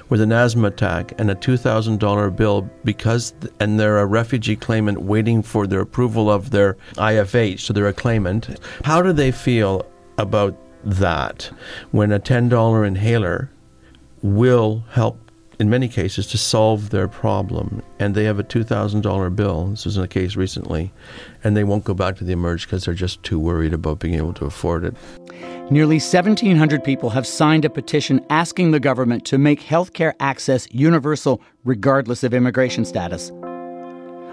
with 0.08 0.20
an 0.20 0.32
asthma 0.32 0.68
attack 0.68 1.12
and 1.20 1.30
a 1.30 1.36
$2,000 1.36 2.36
bill 2.36 2.68
because, 2.82 3.32
and 3.60 3.78
they're 3.78 4.00
a 4.00 4.06
refugee 4.06 4.56
claimant 4.56 5.02
waiting 5.02 5.40
for 5.40 5.68
their 5.68 5.82
approval 5.82 6.28
of 6.28 6.50
their 6.50 6.76
IFH, 6.94 7.60
so 7.60 7.72
they're 7.72 7.86
a 7.86 7.92
claimant. 7.92 8.58
How 8.82 9.02
do 9.02 9.12
they 9.12 9.30
feel 9.30 9.86
about 10.18 10.56
that 10.84 11.48
when 11.92 12.10
a 12.10 12.18
$10 12.18 12.86
inhaler 12.86 13.50
will 14.20 14.84
help 14.90 15.25
in 15.58 15.70
many 15.70 15.88
cases 15.88 16.26
to 16.26 16.38
solve 16.38 16.90
their 16.90 17.08
problem 17.08 17.82
and 17.98 18.14
they 18.14 18.24
have 18.24 18.38
a 18.38 18.44
$2000 18.44 19.36
bill 19.36 19.66
this 19.68 19.84
was 19.84 19.96
in 19.96 20.04
a 20.04 20.08
case 20.08 20.36
recently 20.36 20.92
and 21.42 21.56
they 21.56 21.64
won't 21.64 21.84
go 21.84 21.94
back 21.94 22.16
to 22.16 22.24
the 22.24 22.32
emerge 22.32 22.66
because 22.66 22.84
they're 22.84 22.94
just 22.94 23.22
too 23.22 23.38
worried 23.38 23.72
about 23.72 23.98
being 23.98 24.14
able 24.14 24.32
to 24.32 24.44
afford 24.44 24.84
it 24.84 24.94
Nearly 25.68 25.96
1,700 25.96 26.84
people 26.84 27.10
have 27.10 27.26
signed 27.26 27.64
a 27.64 27.70
petition 27.70 28.24
asking 28.30 28.70
the 28.70 28.78
government 28.78 29.24
to 29.26 29.36
make 29.36 29.60
healthcare 29.60 30.12
access 30.20 30.68
universal 30.70 31.42
regardless 31.64 32.22
of 32.22 32.32
immigration 32.32 32.84
status. 32.84 33.32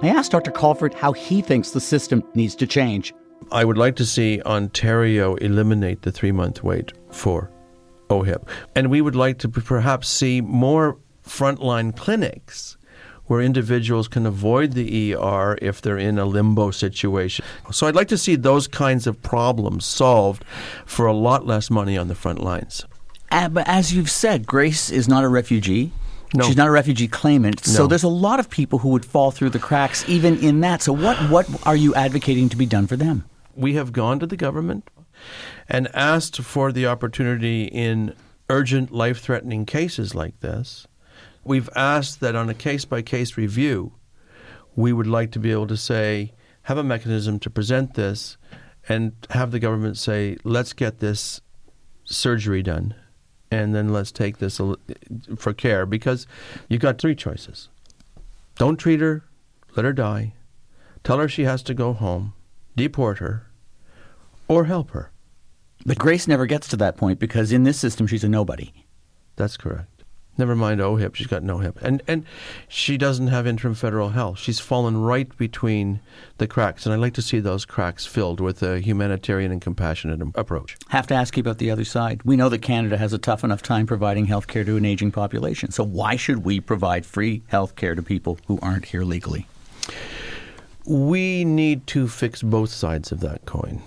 I 0.03 0.09
asked 0.09 0.31
Dr. 0.31 0.51
Caulford 0.51 0.93
how 0.93 1.11
he 1.11 1.41
thinks 1.41 1.71
the 1.71 1.79
system 1.79 2.23
needs 2.35 2.55
to 2.57 2.67
change. 2.67 3.15
I 3.51 3.65
would 3.65 3.79
like 3.79 3.95
to 3.95 4.05
see 4.05 4.43
Ontario 4.45 5.33
eliminate 5.35 6.03
the 6.03 6.11
three 6.11 6.31
month 6.31 6.63
wait 6.63 6.93
for 7.09 7.49
OHIP. 8.11 8.47
And 8.75 8.91
we 8.91 9.01
would 9.01 9.15
like 9.15 9.39
to 9.39 9.49
perhaps 9.49 10.07
see 10.07 10.39
more 10.39 10.99
frontline 11.23 11.95
clinics 11.95 12.77
where 13.25 13.41
individuals 13.41 14.07
can 14.09 14.25
avoid 14.25 14.73
the 14.73 15.15
ER 15.15 15.57
if 15.61 15.81
they're 15.81 15.97
in 15.97 16.19
a 16.19 16.25
limbo 16.25 16.71
situation. 16.71 17.45
So 17.71 17.87
I'd 17.87 17.95
like 17.95 18.09
to 18.09 18.17
see 18.17 18.35
those 18.35 18.67
kinds 18.67 19.07
of 19.07 19.21
problems 19.21 19.85
solved 19.85 20.43
for 20.85 21.05
a 21.05 21.13
lot 21.13 21.47
less 21.47 21.69
money 21.69 21.97
on 21.97 22.09
the 22.09 22.15
front 22.15 22.43
lines. 22.43 22.85
Uh, 23.31 23.47
but 23.47 23.67
as 23.67 23.93
you've 23.93 24.11
said, 24.11 24.45
Grace 24.45 24.91
is 24.91 25.07
not 25.07 25.23
a 25.23 25.29
refugee. 25.29 25.91
No. 26.35 26.43
She's 26.43 26.57
not 26.57 26.67
a 26.67 26.71
refugee 26.71 27.07
claimant. 27.07 27.63
So 27.63 27.87
there's 27.87 28.03
a 28.03 28.09
lot 28.09 28.39
of 28.39 28.49
people 28.49 28.79
who 28.79 28.89
would 28.89 29.05
fall 29.05 29.31
through 29.31 29.51
the 29.51 29.59
cracks 29.59 30.07
even 30.09 30.37
in 30.39 30.61
that. 30.61 30.81
So 30.81 30.91
what, 30.91 31.15
what 31.29 31.47
are 31.65 31.75
you 31.75 31.95
advocating 31.95 32.49
to 32.49 32.57
be 32.57 32.65
done 32.65 32.87
for 32.87 32.97
them? 32.97 33.23
we 33.55 33.73
have 33.75 33.91
gone 33.91 34.19
to 34.19 34.25
the 34.25 34.37
government 34.37 34.89
and 35.69 35.87
asked 35.93 36.41
for 36.41 36.71
the 36.71 36.85
opportunity 36.85 37.65
in 37.65 38.15
urgent 38.49 38.91
life 38.91 39.19
threatening 39.19 39.65
cases 39.65 40.13
like 40.13 40.39
this. 40.41 40.87
We've 41.43 41.69
asked 41.75 42.19
that 42.21 42.35
on 42.35 42.49
a 42.49 42.53
case 42.53 42.85
by 42.85 43.01
case 43.01 43.37
review, 43.37 43.93
we 44.75 44.93
would 44.93 45.07
like 45.07 45.31
to 45.31 45.39
be 45.39 45.51
able 45.51 45.67
to 45.67 45.77
say, 45.77 46.33
have 46.63 46.77
a 46.77 46.83
mechanism 46.83 47.39
to 47.39 47.49
present 47.49 47.95
this 47.95 48.37
and 48.87 49.13
have 49.29 49.51
the 49.51 49.59
government 49.59 49.97
say, 49.97 50.37
let's 50.43 50.73
get 50.73 50.99
this 50.99 51.41
surgery 52.05 52.63
done 52.63 52.95
and 53.51 53.75
then 53.75 53.93
let's 53.93 54.11
take 54.11 54.37
this 54.37 54.59
for 55.37 55.53
care 55.53 55.85
because 55.85 56.25
you've 56.69 56.81
got 56.81 56.97
three 56.97 57.15
choices. 57.15 57.69
Don't 58.55 58.77
treat 58.77 58.99
her, 58.99 59.23
let 59.75 59.85
her 59.85 59.93
die, 59.93 60.33
tell 61.03 61.19
her 61.19 61.27
she 61.27 61.43
has 61.43 61.61
to 61.63 61.73
go 61.73 61.93
home, 61.93 62.33
deport 62.75 63.19
her, 63.19 63.47
or 64.47 64.65
help 64.65 64.91
her. 64.91 65.11
But 65.85 65.99
Grace 65.99 66.27
never 66.27 66.45
gets 66.45 66.67
to 66.69 66.77
that 66.77 66.97
point 66.97 67.19
because 67.19 67.51
in 67.51 67.63
this 67.63 67.79
system, 67.79 68.07
she's 68.07 68.23
a 68.23 68.29
nobody. 68.29 68.71
That's 69.35 69.57
correct. 69.57 69.92
Never 70.35 70.55
mind 70.55 70.81
OHIP, 70.81 71.13
she's 71.13 71.27
got 71.27 71.43
no 71.43 71.59
hip. 71.59 71.77
And 71.81 72.01
and 72.07 72.25
she 72.67 72.97
doesn't 72.97 73.27
have 73.27 73.45
interim 73.45 73.75
federal 73.75 74.09
health. 74.09 74.39
She's 74.39 74.59
fallen 74.59 74.97
right 74.97 75.35
between 75.37 75.99
the 76.39 76.47
cracks, 76.47 76.85
and 76.85 76.93
I'd 76.93 76.99
like 76.99 77.13
to 77.13 77.21
see 77.21 77.39
those 77.39 77.65
cracks 77.65 78.07
filled 78.07 78.39
with 78.39 78.63
a 78.63 78.79
humanitarian 78.79 79.51
and 79.51 79.61
compassionate 79.61 80.21
approach. 80.33 80.75
Have 80.89 81.05
to 81.07 81.13
ask 81.13 81.37
you 81.37 81.41
about 81.41 81.59
the 81.59 81.69
other 81.69 81.85
side. 81.85 82.21
We 82.23 82.35
know 82.35 82.49
that 82.49 82.63
Canada 82.63 82.97
has 82.97 83.13
a 83.13 83.19
tough 83.19 83.43
enough 83.43 83.61
time 83.61 83.85
providing 83.85 84.25
health 84.25 84.47
care 84.47 84.63
to 84.63 84.75
an 84.75 84.85
aging 84.85 85.11
population. 85.11 85.71
So 85.71 85.83
why 85.83 86.15
should 86.15 86.43
we 86.43 86.59
provide 86.59 87.05
free 87.05 87.43
health 87.47 87.75
care 87.75 87.93
to 87.93 88.01
people 88.01 88.39
who 88.47 88.57
aren't 88.61 88.85
here 88.85 89.03
legally? 89.03 89.45
We 90.85 91.45
need 91.45 91.85
to 91.87 92.07
fix 92.07 92.41
both 92.41 92.71
sides 92.71 93.11
of 93.11 93.19
that 93.19 93.45
coin. 93.45 93.81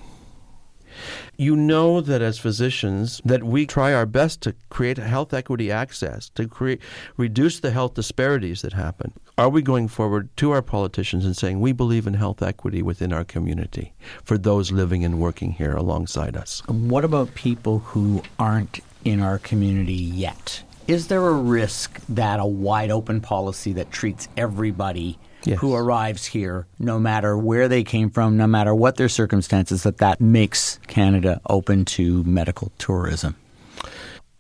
You 1.37 1.57
know 1.57 2.01
that 2.01 2.23
as 2.23 2.39
physicians 2.39 3.21
that 3.25 3.45
we 3.45 3.67
try 3.67 3.93
our 3.93 4.07
best 4.07 4.41
to 4.43 4.55
create 4.71 4.99
health 4.99 5.35
equity 5.35 5.71
access, 5.71 6.29
to 6.31 6.49
create 6.49 6.81
reduce 7.17 7.61
the 7.61 7.71
health 7.71 7.95
disparities 7.95 8.63
that 8.63 8.73
happen. 8.73 9.13
Are 9.39 9.51
we 9.51 9.61
going 9.61 9.89
forward 9.89 10.35
to 10.39 10.53
our 10.53 10.63
politicians 10.63 11.27
and 11.27 11.37
saying 11.37 11.61
we 11.61 11.73
believe 11.73 12.07
in 12.07 12.15
health 12.15 12.43
equity 12.43 12.81
within 12.81 13.13
our 13.13 13.25
community 13.25 13.93
for 14.25 14.39
those 14.39 14.73
living 14.73 15.05
and 15.05 15.21
working 15.21 15.53
here 15.53 15.77
alongside 15.77 16.37
us? 16.37 16.63
What 16.69 17.05
about 17.05 17.35
people 17.35 17.81
who 17.81 18.23
aren't 18.39 18.81
in 19.05 19.21
our 19.21 19.39
community 19.39 19.93
yet? 19.93 20.63
Is 20.89 21.09
there 21.09 21.27
a 21.27 21.35
risk 21.35 22.01
that 22.09 22.41
a 22.41 22.47
wide 22.47 22.91
open 22.91 23.21
policy 23.21 23.73
that 23.75 23.91
treats 23.91 24.29
everybody 24.37 25.19
Yes. 25.47 25.61
who 25.61 25.75
arrives 25.75 26.27
here, 26.27 26.67
no 26.79 26.99
matter 26.99 27.39
where 27.39 27.69
they 27.69 27.85
came 27.85 28.11
from, 28.11 28.37
no 28.37 28.47
matter 28.47 28.75
what 28.75 28.97
their 28.97 29.09
circumstances, 29.09 29.85
that 29.85 29.99
that 29.99 30.21
makes 30.21 30.79
Canada 30.89 31.41
open 31.49 31.85
to 31.85 32.25
medical 32.25 32.73
tourism? 32.79 33.37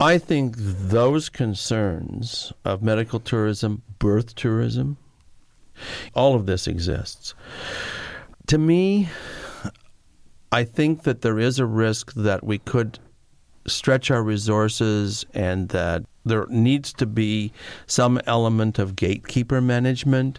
I 0.00 0.18
think 0.18 0.56
those 0.56 1.28
concerns 1.28 2.52
of 2.64 2.82
medical 2.82 3.20
tourism, 3.20 3.82
birth 3.98 4.34
tourism, 4.34 4.98
All 6.14 6.34
of 6.34 6.46
this 6.46 6.66
exists. 6.66 7.34
To 8.48 8.58
me, 8.58 9.08
I 10.52 10.64
think 10.64 11.02
that 11.02 11.22
there 11.22 11.38
is 11.38 11.58
a 11.58 11.66
risk 11.66 12.14
that 12.14 12.44
we 12.44 12.58
could 12.58 12.98
stretch 13.66 14.10
our 14.10 14.22
resources 14.22 15.26
and 15.34 15.68
that 15.70 16.04
there 16.24 16.46
needs 16.48 16.92
to 16.94 17.06
be 17.06 17.52
some 17.86 18.20
element 18.26 18.78
of 18.78 18.96
gatekeeper 18.96 19.60
management. 19.60 20.38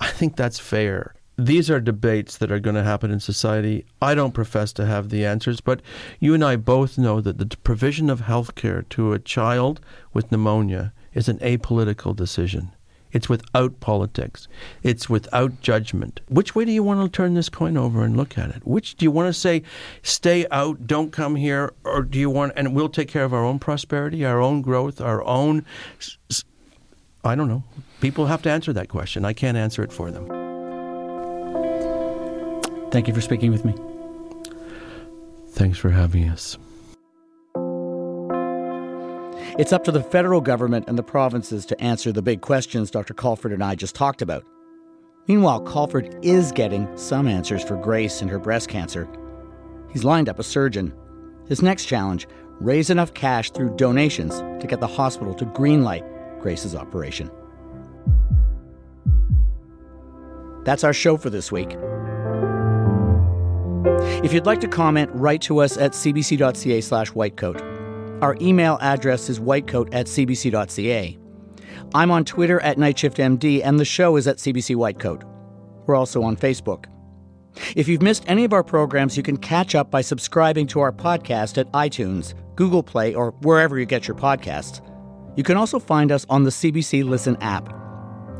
I 0.00 0.10
think 0.10 0.36
that's 0.36 0.58
fair. 0.58 1.14
These 1.38 1.70
are 1.70 1.80
debates 1.80 2.38
that 2.38 2.50
are 2.50 2.60
going 2.60 2.76
to 2.76 2.82
happen 2.82 3.10
in 3.10 3.20
society. 3.20 3.84
I 4.00 4.14
don't 4.14 4.32
profess 4.32 4.72
to 4.74 4.86
have 4.86 5.10
the 5.10 5.26
answers, 5.26 5.60
but 5.60 5.82
you 6.18 6.32
and 6.32 6.42
I 6.42 6.56
both 6.56 6.96
know 6.96 7.20
that 7.20 7.38
the 7.38 7.56
provision 7.58 8.08
of 8.08 8.20
health 8.20 8.54
care 8.54 8.82
to 8.90 9.12
a 9.12 9.18
child 9.18 9.80
with 10.14 10.32
pneumonia 10.32 10.94
is 11.12 11.28
an 11.28 11.38
apolitical 11.38 12.16
decision. 12.16 12.72
It's 13.12 13.28
without 13.28 13.80
politics. 13.80 14.48
It's 14.82 15.08
without 15.08 15.60
judgment. 15.60 16.20
Which 16.28 16.54
way 16.54 16.64
do 16.64 16.72
you 16.72 16.82
want 16.82 17.00
to 17.00 17.14
turn 17.14 17.34
this 17.34 17.48
coin 17.48 17.76
over 17.76 18.02
and 18.02 18.16
look 18.16 18.36
at 18.36 18.50
it? 18.50 18.66
Which 18.66 18.96
do 18.96 19.04
you 19.04 19.10
want 19.10 19.28
to 19.28 19.32
say, 19.32 19.62
stay 20.02 20.46
out, 20.50 20.86
don't 20.86 21.12
come 21.12 21.36
here, 21.36 21.72
or 21.84 22.02
do 22.02 22.18
you 22.18 22.30
want, 22.30 22.52
and 22.56 22.74
we'll 22.74 22.88
take 22.88 23.08
care 23.08 23.24
of 23.24 23.32
our 23.32 23.44
own 23.44 23.58
prosperity, 23.58 24.24
our 24.24 24.40
own 24.40 24.60
growth, 24.60 25.00
our 25.00 25.22
own. 25.24 25.64
I 27.26 27.34
don't 27.34 27.48
know. 27.48 27.64
People 28.00 28.26
have 28.26 28.42
to 28.42 28.50
answer 28.50 28.72
that 28.72 28.88
question. 28.88 29.24
I 29.24 29.32
can't 29.32 29.56
answer 29.56 29.82
it 29.82 29.92
for 29.92 30.10
them. 30.10 30.26
Thank 32.90 33.08
you 33.08 33.14
for 33.14 33.20
speaking 33.20 33.50
with 33.50 33.64
me. 33.64 33.74
Thanks 35.48 35.76
for 35.76 35.90
having 35.90 36.28
us. 36.28 36.56
It's 39.58 39.72
up 39.72 39.84
to 39.84 39.92
the 39.92 40.02
federal 40.02 40.40
government 40.40 40.84
and 40.86 40.98
the 40.98 41.02
provinces 41.02 41.66
to 41.66 41.80
answer 41.80 42.12
the 42.12 42.22
big 42.22 42.42
questions 42.42 42.90
Dr. 42.90 43.14
Caulford 43.14 43.52
and 43.52 43.64
I 43.64 43.74
just 43.74 43.94
talked 43.94 44.22
about. 44.22 44.44
Meanwhile, 45.26 45.62
Caulford 45.62 46.16
is 46.22 46.52
getting 46.52 46.94
some 46.96 47.26
answers 47.26 47.64
for 47.64 47.76
Grace 47.76 48.20
and 48.20 48.30
her 48.30 48.38
breast 48.38 48.68
cancer. 48.68 49.08
He's 49.90 50.04
lined 50.04 50.28
up 50.28 50.38
a 50.38 50.44
surgeon. 50.44 50.92
His 51.48 51.62
next 51.62 51.86
challenge 51.86 52.28
raise 52.60 52.90
enough 52.90 53.14
cash 53.14 53.50
through 53.50 53.76
donations 53.76 54.38
to 54.60 54.66
get 54.68 54.80
the 54.80 54.86
hospital 54.86 55.34
to 55.34 55.46
greenlight 55.46 56.04
Grace's 56.46 56.76
operation. 56.76 57.28
That's 60.64 60.84
our 60.84 60.92
show 60.92 61.16
for 61.16 61.28
this 61.28 61.50
week. 61.50 61.76
If 64.22 64.32
you'd 64.32 64.46
like 64.46 64.60
to 64.60 64.68
comment, 64.68 65.10
write 65.12 65.42
to 65.42 65.58
us 65.58 65.76
at 65.76 65.90
cbc.ca 65.90 66.80
slash 66.82 67.10
whitecoat. 67.10 67.60
Our 68.22 68.36
email 68.40 68.78
address 68.80 69.28
is 69.28 69.40
whitecoat 69.40 69.92
at 69.92 70.06
cbc.ca. 70.06 71.18
I'm 71.92 72.12
on 72.12 72.24
Twitter 72.24 72.60
at 72.60 72.76
NightShiftMD, 72.76 73.62
and 73.64 73.80
the 73.80 73.84
show 73.84 74.14
is 74.14 74.28
at 74.28 74.36
CBC 74.36 74.76
Whitecoat. 74.76 75.24
We're 75.86 75.96
also 75.96 76.22
on 76.22 76.36
Facebook. 76.36 76.84
If 77.74 77.88
you've 77.88 78.02
missed 78.02 78.22
any 78.28 78.44
of 78.44 78.52
our 78.52 78.62
programs, 78.62 79.16
you 79.16 79.24
can 79.24 79.36
catch 79.36 79.74
up 79.74 79.90
by 79.90 80.00
subscribing 80.00 80.68
to 80.68 80.78
our 80.78 80.92
podcast 80.92 81.58
at 81.58 81.72
iTunes, 81.72 82.34
Google 82.54 82.84
Play, 82.84 83.14
or 83.14 83.32
wherever 83.40 83.80
you 83.80 83.86
get 83.86 84.06
your 84.06 84.16
podcasts. 84.16 84.80
You 85.36 85.44
can 85.44 85.56
also 85.56 85.78
find 85.78 86.10
us 86.10 86.26
on 86.28 86.42
the 86.44 86.50
CBC 86.50 87.04
Listen 87.04 87.36
app. 87.40 87.72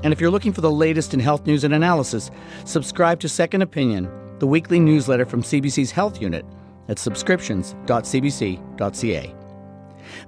And 0.03 0.13
if 0.13 0.21
you're 0.21 0.31
looking 0.31 0.53
for 0.53 0.63
the 0.63 0.71
latest 0.71 1.15
in 1.15 1.21
health 1.21 1.47
news 1.47 1.65
and 1.65 1.73
analysis, 1.75 2.31
subscribe 2.65 3.21
to 3.21 3.29
Second 3.29 3.63
Opinion, 3.63 4.11
the 4.39 4.47
weekly 4.47 4.79
newsletter 4.81 5.27
from 5.27 5.43
CBC's 5.43 5.91
Health 5.91 6.21
Unit 6.21 6.45
at 6.89 6.99
subscriptions.cbc.ca. 6.99 9.35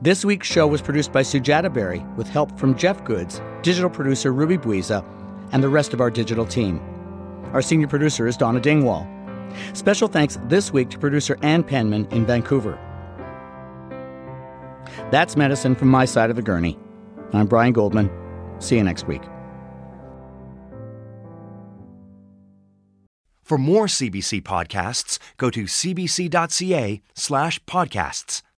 This 0.03 0.25
week's 0.25 0.49
show 0.49 0.67
was 0.67 0.83
produced 0.83 1.13
by 1.13 1.23
Sujata 1.23 1.73
Berry 1.73 2.05
with 2.17 2.29
help 2.29 2.59
from 2.59 2.77
Jeff 2.77 3.05
Goodes, 3.05 3.41
digital 3.63 3.91
producer 3.91 4.33
Ruby 4.33 4.59
Buiza, 4.59 5.05
and 5.53 5.63
the 5.63 5.69
rest 5.69 5.95
of 5.95 6.01
our 6.01 6.11
digital 6.11 6.45
team. 6.45 6.81
Our 7.53 7.63
senior 7.63 7.87
producer 7.87 8.27
is 8.27 8.37
Donna 8.37 8.59
Dingwall. 8.61 9.07
Special 9.73 10.09
thanks 10.09 10.37
this 10.45 10.73
week 10.73 10.91
to 10.91 10.99
producer 10.99 11.39
Ann 11.43 11.63
Penman 11.63 12.09
in 12.11 12.27
Vancouver. 12.27 12.77
That's 15.11 15.37
medicine 15.37 15.75
from 15.75 15.89
my 15.89 16.05
side 16.05 16.31
of 16.31 16.37
the 16.37 16.43
gurney. 16.43 16.79
I'm 17.33 17.47
Brian 17.47 17.73
Goldman. 17.73 18.11
See 18.59 18.77
you 18.77 18.85
next 18.85 19.07
week. 19.07 19.23
For 23.43 23.57
more 23.57 23.87
CBC 23.87 24.43
podcasts, 24.43 25.19
go 25.39 25.49
to 25.49 25.65
cbc.ca 25.65 27.01
slash 27.15 27.59
podcasts. 27.65 28.43